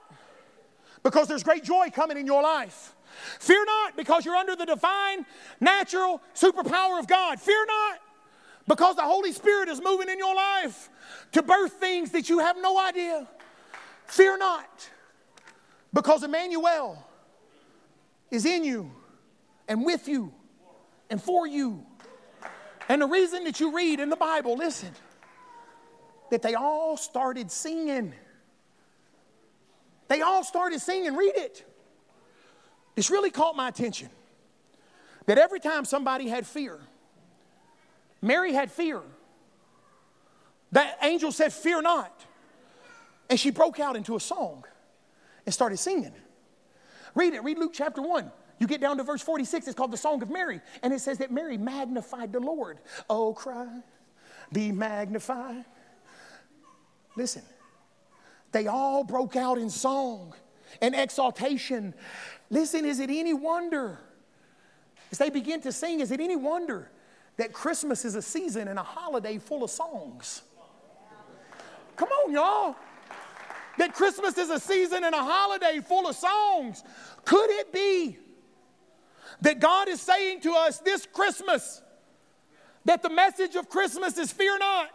because 1.02 1.26
there's 1.26 1.42
great 1.42 1.64
joy 1.64 1.90
coming 1.90 2.16
in 2.16 2.26
your 2.26 2.42
life. 2.42 2.94
Fear 3.40 3.64
not, 3.64 3.96
because 3.96 4.24
you're 4.24 4.36
under 4.36 4.54
the 4.54 4.66
divine, 4.66 5.26
natural 5.58 6.20
superpower 6.34 6.98
of 6.98 7.08
God. 7.08 7.40
Fear 7.40 7.66
not, 7.66 7.98
because 8.68 8.96
the 8.96 9.02
Holy 9.02 9.32
Spirit 9.32 9.68
is 9.68 9.80
moving 9.82 10.08
in 10.08 10.18
your 10.18 10.34
life 10.34 10.90
to 11.32 11.42
birth 11.42 11.72
things 11.72 12.10
that 12.10 12.28
you 12.28 12.38
have 12.38 12.56
no 12.60 12.78
idea. 12.78 13.26
Fear 14.06 14.38
not, 14.38 14.90
because 15.92 16.22
Emmanuel 16.22 17.04
is 18.30 18.44
in 18.44 18.64
you 18.64 18.90
and 19.66 19.84
with 19.84 20.08
you 20.08 20.32
and 21.10 21.22
for 21.22 21.46
you. 21.46 21.84
And 22.88 23.02
the 23.02 23.06
reason 23.06 23.44
that 23.44 23.60
you 23.60 23.74
read 23.74 24.00
in 24.00 24.08
the 24.08 24.16
Bible, 24.16 24.56
listen, 24.56 24.90
that 26.30 26.42
they 26.42 26.54
all 26.54 26.96
started 26.96 27.50
singing. 27.50 28.14
They 30.08 30.22
all 30.22 30.44
started 30.44 30.80
singing. 30.80 31.14
Read 31.14 31.34
it. 31.36 31.64
This 32.94 33.10
really 33.10 33.30
caught 33.30 33.56
my 33.56 33.68
attention. 33.68 34.08
That 35.26 35.38
every 35.38 35.60
time 35.60 35.84
somebody 35.84 36.28
had 36.28 36.46
fear, 36.46 36.78
Mary 38.22 38.52
had 38.52 38.72
fear. 38.72 39.02
That 40.72 40.98
angel 41.02 41.32
said, 41.32 41.52
Fear 41.52 41.82
not. 41.82 42.24
And 43.30 43.38
she 43.38 43.50
broke 43.50 43.78
out 43.78 43.94
into 43.94 44.16
a 44.16 44.20
song 44.20 44.64
and 45.48 45.54
started 45.54 45.78
singing. 45.78 46.12
Read 47.14 47.32
it, 47.32 47.42
read 47.42 47.56
Luke 47.56 47.72
chapter 47.72 48.02
1. 48.02 48.30
You 48.58 48.66
get 48.66 48.82
down 48.82 48.98
to 48.98 49.02
verse 49.02 49.22
46, 49.22 49.66
it's 49.66 49.74
called 49.74 49.90
the 49.90 49.96
Song 49.96 50.22
of 50.22 50.28
Mary. 50.28 50.60
And 50.82 50.92
it 50.92 51.00
says 51.00 51.16
that 51.18 51.30
Mary 51.30 51.56
magnified 51.56 52.34
the 52.34 52.38
Lord. 52.38 52.80
Oh, 53.08 53.32
cry, 53.32 53.80
be 54.52 54.72
magnified. 54.72 55.64
Listen, 57.16 57.40
they 58.52 58.66
all 58.66 59.04
broke 59.04 59.36
out 59.36 59.56
in 59.56 59.70
song 59.70 60.34
and 60.82 60.94
exaltation. 60.94 61.94
Listen, 62.50 62.84
is 62.84 63.00
it 63.00 63.08
any 63.08 63.32
wonder, 63.32 63.98
as 65.10 65.16
they 65.16 65.30
begin 65.30 65.62
to 65.62 65.72
sing, 65.72 66.00
is 66.00 66.10
it 66.10 66.20
any 66.20 66.36
wonder 66.36 66.90
that 67.38 67.54
Christmas 67.54 68.04
is 68.04 68.16
a 68.16 68.22
season 68.22 68.68
and 68.68 68.78
a 68.78 68.82
holiday 68.82 69.38
full 69.38 69.64
of 69.64 69.70
songs? 69.70 70.42
Come 71.96 72.10
on, 72.10 72.32
y'all. 72.34 72.76
That 73.78 73.94
Christmas 73.94 74.36
is 74.36 74.50
a 74.50 74.60
season 74.60 75.04
and 75.04 75.14
a 75.14 75.22
holiday 75.22 75.80
full 75.80 76.06
of 76.08 76.16
songs. 76.16 76.84
Could 77.24 77.50
it 77.50 77.72
be 77.72 78.18
that 79.40 79.60
God 79.60 79.88
is 79.88 80.00
saying 80.00 80.40
to 80.42 80.52
us 80.52 80.78
this 80.78 81.06
Christmas 81.06 81.82
that 82.84 83.02
the 83.02 83.10
message 83.10 83.54
of 83.54 83.68
Christmas 83.68 84.16
is 84.18 84.32
fear 84.32 84.58
not. 84.58 84.90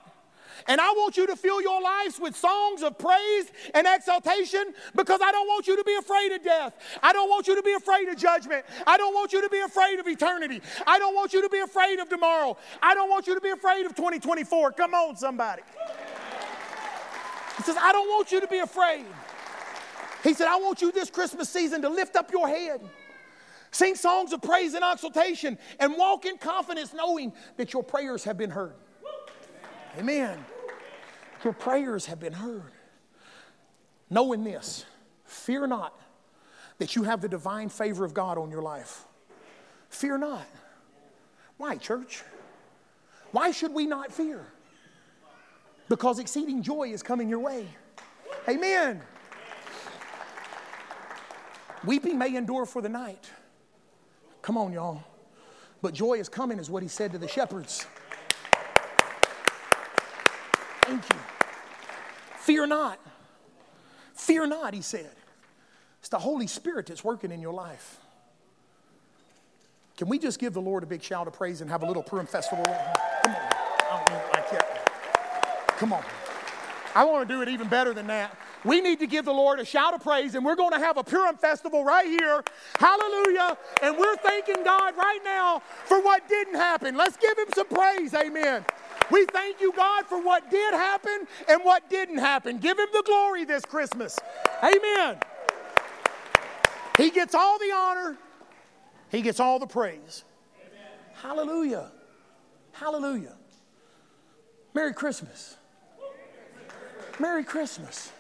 And 0.68 0.80
I 0.80 0.92
want 0.92 1.18
you 1.18 1.28
to 1.28 1.36
fill 1.36 1.62
your 1.62 1.82
lives 1.82 2.20
with 2.20 2.36
songs 2.36 2.84
of 2.84 2.98
praise 2.98 3.52
and 3.74 3.86
exaltation 3.88 4.74
because 4.96 5.20
I 5.22 5.32
don't 5.32 5.48
want 5.48 5.68
you 5.68 5.76
to 5.76 5.84
be 5.84 5.96
afraid 5.96 6.32
of 6.32 6.44
death. 6.44 6.74
I 7.02 7.12
don't 7.12 7.30
want 7.30 7.48
you 7.48 7.56
to 7.56 7.64
be 7.64 7.74
afraid 7.74 8.08
of 8.08 8.18
judgment. 8.18 8.64
I 8.88 8.98
don't 8.98 9.14
want 9.14 9.34
you 9.34 9.42
to 9.42 9.50
be 9.50 9.60
afraid 9.60 10.00
of 10.00 10.08
eternity. 10.08 10.62
I 10.88 11.00
don't 11.00 11.16
want 11.16 11.34
you 11.34 11.42
to 11.42 11.50
be 11.50 11.60
afraid 11.60 12.00
of 12.00 12.08
tomorrow. 12.08 12.56
I 12.82 12.94
don't 12.94 13.10
want 13.10 13.28
you 13.28 13.36
to 13.36 13.42
be 13.42 13.50
afraid 13.50 13.86
of 13.86 13.96
2024. 13.96 14.72
Come 14.72 14.94
on, 14.94 15.18
somebody. 15.18 15.64
He 17.58 17.64
says, 17.64 17.78
I 17.80 17.92
don't 17.92 18.08
want 18.08 18.32
you 18.32 18.42
to 18.42 18.48
be 18.48 18.60
afraid. 18.60 19.06
He 20.24 20.34
said, 20.34 20.48
I 20.48 20.56
want 20.58 20.82
you 20.82 20.92
this 20.92 21.10
Christmas 21.10 21.50
season 21.50 21.82
to 21.82 21.90
lift 21.90 22.16
up 22.16 22.32
your 22.32 22.48
head. 22.48 22.82
Sing 23.72 23.96
songs 23.96 24.34
of 24.34 24.42
praise 24.42 24.74
and 24.74 24.84
exaltation 24.84 25.58
and 25.80 25.98
walk 25.98 26.26
in 26.26 26.38
confidence 26.38 26.94
knowing 26.94 27.34
that 27.58 27.74
your 27.74 27.84
prayers 27.84 28.24
have 28.24 28.38
been 28.38 28.52
heard. 28.52 28.76
Amen. 29.98 30.38
Your 31.44 31.54
prayers 31.54 32.06
have 32.06 32.20
been 32.20 32.34
heard. 32.34 32.72
Knowing 34.10 34.44
this, 34.44 34.86
fear 35.26 35.68
not 35.68 36.00
that 36.78 36.96
you 36.96 37.04
have 37.04 37.22
the 37.22 37.30
divine 37.30 37.70
favor 37.70 38.06
of 38.06 38.14
God 38.14 38.38
on 38.38 38.52
your 38.52 38.62
life. 38.62 39.06
Fear 39.90 40.20
not. 40.20 40.46
Why, 41.58 41.78
church? 41.78 42.24
Why 43.32 43.52
should 43.52 43.74
we 43.74 43.86
not 43.86 44.12
fear? 44.12 44.46
Because 45.90 46.20
exceeding 46.20 46.62
joy 46.64 46.90
is 46.92 47.04
coming 47.04 47.30
your 47.30 47.40
way. 47.40 47.68
Amen. 48.48 49.02
Weeping 51.86 52.18
may 52.18 52.36
endure 52.36 52.66
for 52.66 52.82
the 52.82 52.90
night 52.90 53.30
Come 54.44 54.58
on, 54.58 54.74
y'all. 54.74 55.02
But 55.82 55.94
joy 55.94 56.16
is 56.16 56.30
coming, 56.30 56.60
is 56.60 56.70
what 56.70 56.84
he 56.84 56.90
said 56.90 57.14
to 57.14 57.18
the 57.18 57.28
shepherds. 57.28 57.88
Thank 60.82 61.02
you. 61.10 61.20
Fear 62.38 62.68
not. 62.68 63.00
Fear 64.14 64.48
not, 64.48 64.74
he 64.74 64.82
said. 64.82 65.12
It's 66.00 66.10
the 66.10 66.20
Holy 66.20 66.46
Spirit 66.46 66.88
that's 66.88 67.04
working 67.04 67.32
in 67.32 67.42
your 67.42 67.54
life. 67.54 68.00
Can 69.96 70.10
we 70.10 70.20
just 70.20 70.40
give 70.40 70.54
the 70.54 70.62
Lord 70.62 70.84
a 70.84 70.86
big 70.86 71.02
shout 71.02 71.28
of 71.28 71.34
praise 71.34 71.62
and 71.62 71.70
have 71.70 71.84
a 71.84 71.86
little 71.86 72.04
Purim 72.04 72.28
festival? 72.28 72.66
Come 72.66 73.34
on. 73.34 73.38
I 73.38 73.98
don't 73.98 74.10
mean 74.10 74.20
it 74.20 74.34
like 74.34 74.52
that. 74.52 74.90
Come 75.84 75.92
on. 75.92 76.04
I 76.96 77.04
want 77.04 77.28
to 77.28 77.36
do 77.36 77.42
it 77.42 77.50
even 77.50 77.68
better 77.68 77.94
than 77.94 78.08
that. 78.08 78.38
We 78.64 78.80
need 78.80 79.00
to 79.00 79.06
give 79.06 79.26
the 79.26 79.34
Lord 79.34 79.60
a 79.60 79.66
shout 79.66 79.94
of 79.94 80.02
praise, 80.02 80.34
and 80.34 80.46
we're 80.46 80.56
going 80.56 80.72
to 80.72 80.80
have 80.80 80.96
a 80.96 81.04
Purim 81.04 81.36
festival 81.36 81.84
right 81.84 82.08
here. 82.08 82.42
Hallelujah. 82.80 83.58
And 83.82 83.98
we're 83.98 84.16
thanking 84.16 84.64
God 84.64 84.96
right 84.96 85.20
now 85.26 85.62
for 85.84 86.02
what 86.02 86.30
didn't 86.30 86.56
happen. 86.56 86.96
Let's 86.96 87.18
give 87.18 87.38
Him 87.38 87.48
some 87.54 87.68
praise. 87.68 88.14
Amen. 88.14 88.64
We 89.12 89.26
thank 89.26 89.60
you, 89.60 89.74
God, 89.74 90.06
for 90.06 90.24
what 90.24 90.50
did 90.50 90.74
happen 90.74 91.28
and 91.50 91.62
what 91.66 91.90
didn't 91.90 92.20
happen. 92.20 92.60
Give 92.60 92.80
Him 92.80 92.88
the 92.94 93.04
glory 93.06 93.44
this 93.44 93.66
Christmas. 93.66 94.18
Amen. 94.64 95.18
He 96.96 97.10
gets 97.10 97.36
all 97.36 97.60
the 97.60 97.74
honor, 97.76 98.18
He 99.12 99.22
gets 99.22 99.42
all 99.42 99.60
the 99.60 99.68
praise. 99.68 100.24
Amen. 100.66 100.88
Hallelujah. 101.22 101.92
Hallelujah. 102.72 103.34
Merry 104.74 104.94
Christmas. 104.94 105.58
Merry 107.20 107.44
Christmas. 107.44 108.12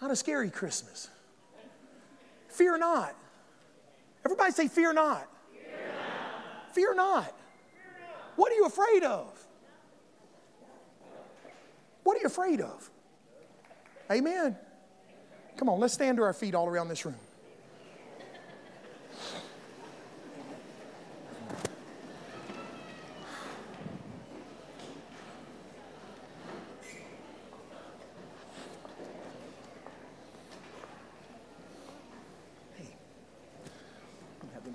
Not 0.00 0.10
a 0.10 0.16
scary 0.16 0.50
Christmas. 0.50 1.08
Fear 2.48 2.78
not. 2.78 3.14
Everybody 4.24 4.52
say, 4.52 4.68
Fear 4.68 4.94
not. 4.94 5.28
Fear 5.52 5.70
not. 5.96 6.74
Fear 6.74 6.94
not. 6.94 7.34
What 8.36 8.52
are 8.52 8.54
you 8.54 8.66
afraid 8.66 9.02
of? 9.04 9.46
What 12.02 12.16
are 12.16 12.20
you 12.20 12.26
afraid 12.26 12.60
of? 12.60 12.90
Amen. 14.10 14.56
Come 15.56 15.68
on, 15.68 15.78
let's 15.78 15.94
stand 15.94 16.16
to 16.16 16.22
our 16.22 16.32
feet 16.32 16.54
all 16.54 16.66
around 16.66 16.88
this 16.88 17.04
room. 17.04 17.16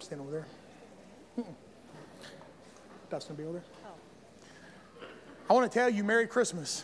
stand 0.05 0.21
over 0.21 0.31
there. 0.31 0.45
Mm-mm. 1.39 1.53
Dustin, 3.27 3.43
be. 3.43 3.59
Oh. 3.59 5.05
I 5.49 5.53
want 5.53 5.71
to 5.71 5.79
tell 5.79 5.89
you 5.89 6.03
Merry 6.03 6.27
Christmas. 6.27 6.83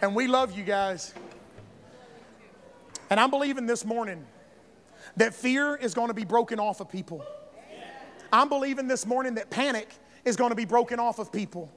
And 0.00 0.14
we 0.14 0.28
love 0.28 0.56
you 0.56 0.62
guys. 0.62 1.12
And 3.08 3.18
I'm 3.18 3.30
believing 3.30 3.66
this 3.66 3.84
morning 3.84 4.24
that 5.16 5.34
fear 5.34 5.74
is 5.74 5.92
going 5.92 6.06
to 6.06 6.14
be 6.14 6.24
broken 6.24 6.60
off 6.60 6.80
of 6.80 6.88
people. 6.88 7.24
I'm 8.32 8.48
believing 8.48 8.86
this 8.86 9.04
morning 9.06 9.34
that 9.34 9.50
panic 9.50 9.92
is 10.24 10.36
going 10.36 10.50
to 10.50 10.56
be 10.56 10.66
broken 10.66 11.00
off 11.00 11.18
of 11.18 11.32
people. 11.32 11.72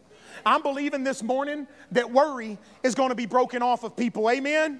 I'm 0.46 0.62
believing 0.62 1.04
this 1.04 1.24
morning 1.24 1.66
that 1.94 2.12
worry 2.12 2.60
is 2.84 2.94
going 2.94 3.10
to 3.10 3.16
be 3.16 3.26
broken 3.26 3.64
off 3.64 3.84
of 3.84 3.96
people. 3.96 4.30
Amen? 4.30 4.80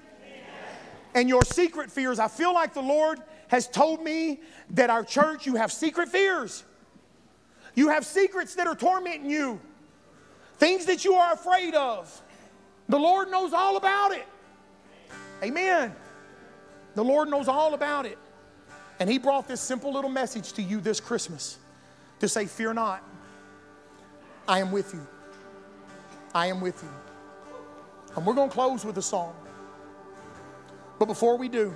And 1.16 1.28
your 1.28 1.42
secret 1.42 1.90
fears, 1.90 2.20
I 2.20 2.28
feel 2.28 2.54
like 2.54 2.74
the 2.74 2.82
Lord 2.82 3.18
has 3.48 3.66
told 3.66 4.04
me 4.04 4.40
that 4.70 4.88
our 4.88 5.02
church, 5.02 5.46
you 5.46 5.56
have 5.56 5.72
secret 5.72 6.08
fears. 6.08 6.62
You 7.74 7.88
have 7.88 8.04
secrets 8.04 8.54
that 8.54 8.66
are 8.66 8.76
tormenting 8.76 9.28
you, 9.28 9.60
things 10.58 10.86
that 10.86 11.04
you 11.04 11.14
are 11.14 11.32
afraid 11.32 11.74
of. 11.74 12.22
The 12.88 12.98
Lord 12.98 13.30
knows 13.30 13.52
all 13.52 13.76
about 13.76 14.12
it. 14.12 14.26
Amen. 15.42 15.94
The 16.94 17.04
Lord 17.04 17.28
knows 17.28 17.48
all 17.48 17.74
about 17.74 18.06
it. 18.06 18.18
And 19.00 19.10
He 19.10 19.18
brought 19.18 19.48
this 19.48 19.60
simple 19.60 19.92
little 19.92 20.10
message 20.10 20.52
to 20.54 20.62
you 20.62 20.80
this 20.80 21.00
Christmas 21.00 21.58
to 22.20 22.28
say, 22.28 22.46
Fear 22.46 22.74
not. 22.74 23.02
I 24.46 24.60
am 24.60 24.70
with 24.70 24.92
you. 24.94 25.06
I 26.34 26.46
am 26.46 26.60
with 26.60 26.82
you. 26.82 26.88
And 28.16 28.24
we're 28.24 28.34
going 28.34 28.50
to 28.50 28.54
close 28.54 28.84
with 28.84 28.98
a 28.98 29.02
song. 29.02 29.34
But 30.98 31.06
before 31.06 31.36
we 31.36 31.48
do, 31.48 31.74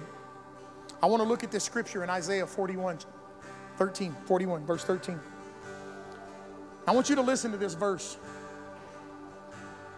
I 1.03 1.07
want 1.07 1.23
to 1.23 1.29
look 1.29 1.43
at 1.43 1.51
this 1.51 1.65
scripture 1.65 2.05
in 2.05 2.11
Isaiah 2.11 2.47
41, 2.47 2.99
13, 3.77 4.15
41, 4.27 4.67
verse 4.67 4.85
13. 4.85 5.19
I 6.89 6.93
want 6.93 7.11
you 7.11 7.17
to 7.17 7.23
listen 7.23 7.53
to 7.53 7.59
this 7.59 7.75
verse 7.75 8.17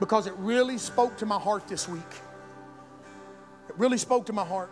because 0.01 0.27
it 0.27 0.35
really 0.39 0.79
spoke 0.79 1.17
to 1.19 1.27
my 1.27 1.39
heart 1.39 1.69
this 1.69 1.89
week. 1.89 2.03
It 3.69 3.79
really 3.79 3.99
spoke 3.99 4.27
to 4.27 4.33
my 4.33 4.45
heart. 4.45 4.71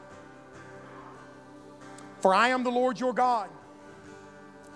For 2.20 2.34
I 2.34 2.48
am 2.48 2.64
the 2.64 2.70
Lord 2.70 2.98
your 2.98 3.12
God, 3.12 3.48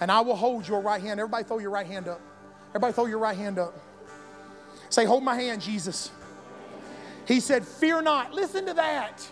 and 0.00 0.12
I 0.12 0.20
will 0.20 0.36
hold 0.36 0.68
your 0.68 0.80
right 0.80 1.02
hand. 1.02 1.18
Everybody 1.18 1.42
throw 1.42 1.58
your 1.58 1.70
right 1.70 1.86
hand 1.86 2.06
up. 2.06 2.20
Everybody 2.68 2.92
throw 2.92 3.06
your 3.06 3.18
right 3.18 3.36
hand 3.36 3.58
up. 3.58 3.76
Say, 4.88 5.04
Hold 5.04 5.24
my 5.24 5.34
hand, 5.34 5.62
Jesus. 5.62 6.12
He 7.26 7.40
said, 7.40 7.66
Fear 7.66 8.02
not. 8.02 8.32
Listen 8.32 8.66
to 8.66 8.74
that. 8.74 9.26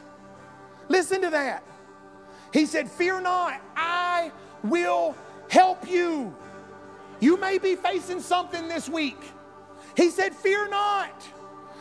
Listen 0.89 1.23
to 1.23 1.31
that. 1.31 1.63
He 2.53 2.67
said, 2.67 2.91
Fear 2.91 3.21
not. 3.21 3.61
I 3.77 4.33
will 4.65 5.15
help 5.49 5.89
you. 5.89 6.35
You 7.21 7.37
may 7.37 7.59
be 7.59 7.77
facing 7.77 8.21
something 8.21 8.67
this 8.67 8.89
week. 8.89 9.21
He 9.97 10.11
said, 10.11 10.35
Fear 10.35 10.69
not. 10.69 11.23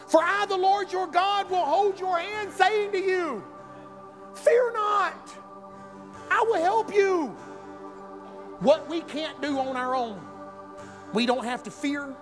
For 0.07 0.21
I, 0.21 0.45
the 0.47 0.57
Lord 0.57 0.91
your 0.91 1.07
God, 1.07 1.49
will 1.49 1.65
hold 1.65 1.99
your 1.99 2.17
hand, 2.17 2.51
saying 2.51 2.91
to 2.91 2.99
you, 2.99 3.43
Fear 4.35 4.73
not. 4.73 5.15
I 6.29 6.43
will 6.47 6.61
help 6.61 6.93
you. 6.93 7.27
What 8.59 8.89
we 8.89 9.01
can't 9.01 9.41
do 9.41 9.57
on 9.57 9.77
our 9.77 9.95
own, 9.95 10.19
we 11.13 11.25
don't 11.25 11.45
have 11.45 11.63
to 11.63 11.71
fear 11.71 12.13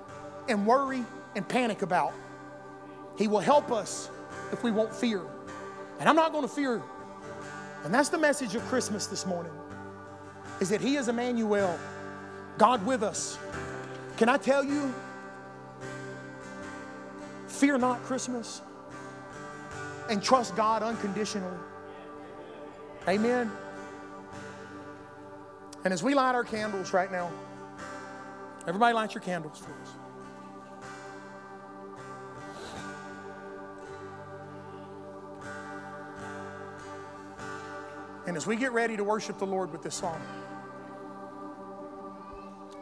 and 0.48 0.68
worry 0.68 1.04
and 1.36 1.48
panic 1.48 1.82
about. 1.82 2.14
He 3.18 3.28
will 3.28 3.40
help 3.40 3.72
us 3.72 4.10
if 4.52 4.64
we 4.64 4.70
won't 4.70 4.94
fear. 4.94 5.22
And 6.00 6.08
I'm 6.08 6.16
not 6.16 6.32
going 6.32 6.48
to 6.48 6.54
fear. 6.54 6.82
And 7.84 7.94
that's 7.94 8.10
the 8.10 8.18
message 8.18 8.54
of 8.54 8.64
Christmas 8.66 9.08
this 9.08 9.26
morning. 9.26 9.52
Is 10.60 10.70
that 10.70 10.82
he 10.82 10.96
is 10.96 11.08
Emmanuel, 11.08 11.80
God 12.58 12.86
with 12.86 13.04
us. 13.04 13.38
Can 14.17 14.30
I 14.30 14.38
tell 14.38 14.63
you 14.63 14.93
fear 17.58 17.78
not 17.78 18.04
Christmas 18.04 18.62
and 20.10 20.22
trust 20.22 20.56
God 20.56 20.84
unconditionally. 20.84 21.58
Amen. 23.08 23.52
And 25.84 25.93
as 25.93 26.04
we 26.04 26.13
light 26.13 26.36
our 26.36 26.43
candles 26.43 26.93
right 26.93 27.12
now, 27.12 27.32
everybody 28.67 28.93
light 28.93 29.13
your 29.13 29.22
candles 29.22 29.58
for 29.58 29.72
us. 29.72 29.89
And 38.28 38.36
as 38.36 38.46
we 38.46 38.58
get 38.58 38.74
ready 38.74 38.98
to 38.98 39.04
worship 39.06 39.39
the 39.39 39.48
Lord 39.48 39.72
with 39.72 39.82
this 39.82 39.96
song, 39.96 40.22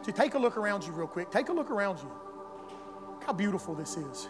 to 0.06 0.12
take 0.12 0.34
a 0.34 0.38
look 0.38 0.56
around 0.56 0.86
you 0.86 0.92
real 0.92 1.08
quick. 1.08 1.32
Take 1.32 1.48
a 1.48 1.52
look 1.52 1.68
around 1.68 1.98
you. 1.98 2.08
Look 3.10 3.24
how 3.24 3.32
beautiful 3.32 3.74
this 3.74 3.96
is. 3.96 4.28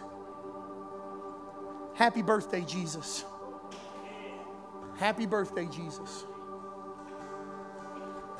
Happy 1.93 2.23
birthday, 2.23 2.61
Jesus. 2.61 3.23
Happy 4.97 5.27
birthday, 5.27 5.67
Jesus. 5.67 6.25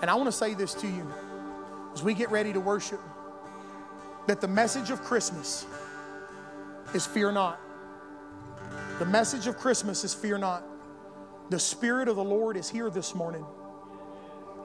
And 0.01 0.09
I 0.09 0.15
want 0.15 0.25
to 0.25 0.31
say 0.31 0.55
this 0.55 0.73
to 0.75 0.87
you 0.87 1.07
as 1.93 2.01
we 2.01 2.15
get 2.15 2.31
ready 2.31 2.51
to 2.53 2.59
worship 2.59 2.99
that 4.25 4.41
the 4.41 4.47
message 4.47 4.89
of 4.89 5.03
Christmas 5.03 5.67
is 6.95 7.05
fear 7.05 7.31
not. 7.31 7.59
The 8.97 9.05
message 9.05 9.45
of 9.45 9.59
Christmas 9.59 10.03
is 10.03 10.11
fear 10.11 10.39
not. 10.39 10.63
The 11.51 11.59
Spirit 11.59 12.07
of 12.07 12.15
the 12.15 12.23
Lord 12.23 12.57
is 12.57 12.67
here 12.67 12.89
this 12.89 13.13
morning. 13.13 13.45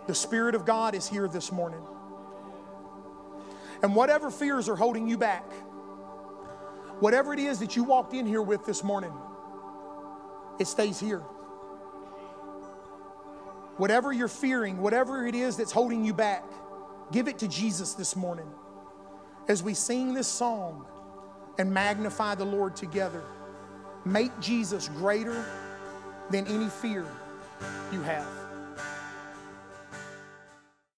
The 0.06 0.14
Spirit 0.14 0.54
of 0.54 0.64
God 0.64 0.94
is 0.94 1.06
here 1.06 1.28
this 1.28 1.52
morning. 1.52 1.82
And 3.82 3.96
whatever 3.96 4.30
fears 4.30 4.68
are 4.68 4.76
holding 4.76 5.08
you 5.08 5.18
back, 5.18 5.50
whatever 7.00 7.32
it 7.32 7.40
is 7.40 7.58
that 7.58 7.74
you 7.74 7.82
walked 7.82 8.14
in 8.14 8.26
here 8.26 8.42
with 8.42 8.64
this 8.64 8.84
morning, 8.84 9.12
it 10.58 10.66
stays 10.66 11.00
here. 11.00 11.22
Whatever 13.78 14.12
you're 14.12 14.28
fearing, 14.28 14.78
whatever 14.78 15.26
it 15.26 15.34
is 15.34 15.56
that's 15.56 15.72
holding 15.72 16.04
you 16.04 16.14
back, 16.14 16.44
give 17.10 17.26
it 17.26 17.38
to 17.38 17.48
Jesus 17.48 17.94
this 17.94 18.14
morning. 18.14 18.48
As 19.48 19.62
we 19.62 19.74
sing 19.74 20.14
this 20.14 20.28
song 20.28 20.86
and 21.58 21.72
magnify 21.72 22.36
the 22.36 22.44
Lord 22.44 22.76
together, 22.76 23.22
make 24.04 24.38
Jesus 24.40 24.88
greater 24.88 25.44
than 26.30 26.46
any 26.46 26.68
fear 26.68 27.06
you 27.92 28.02
have. 28.02 28.41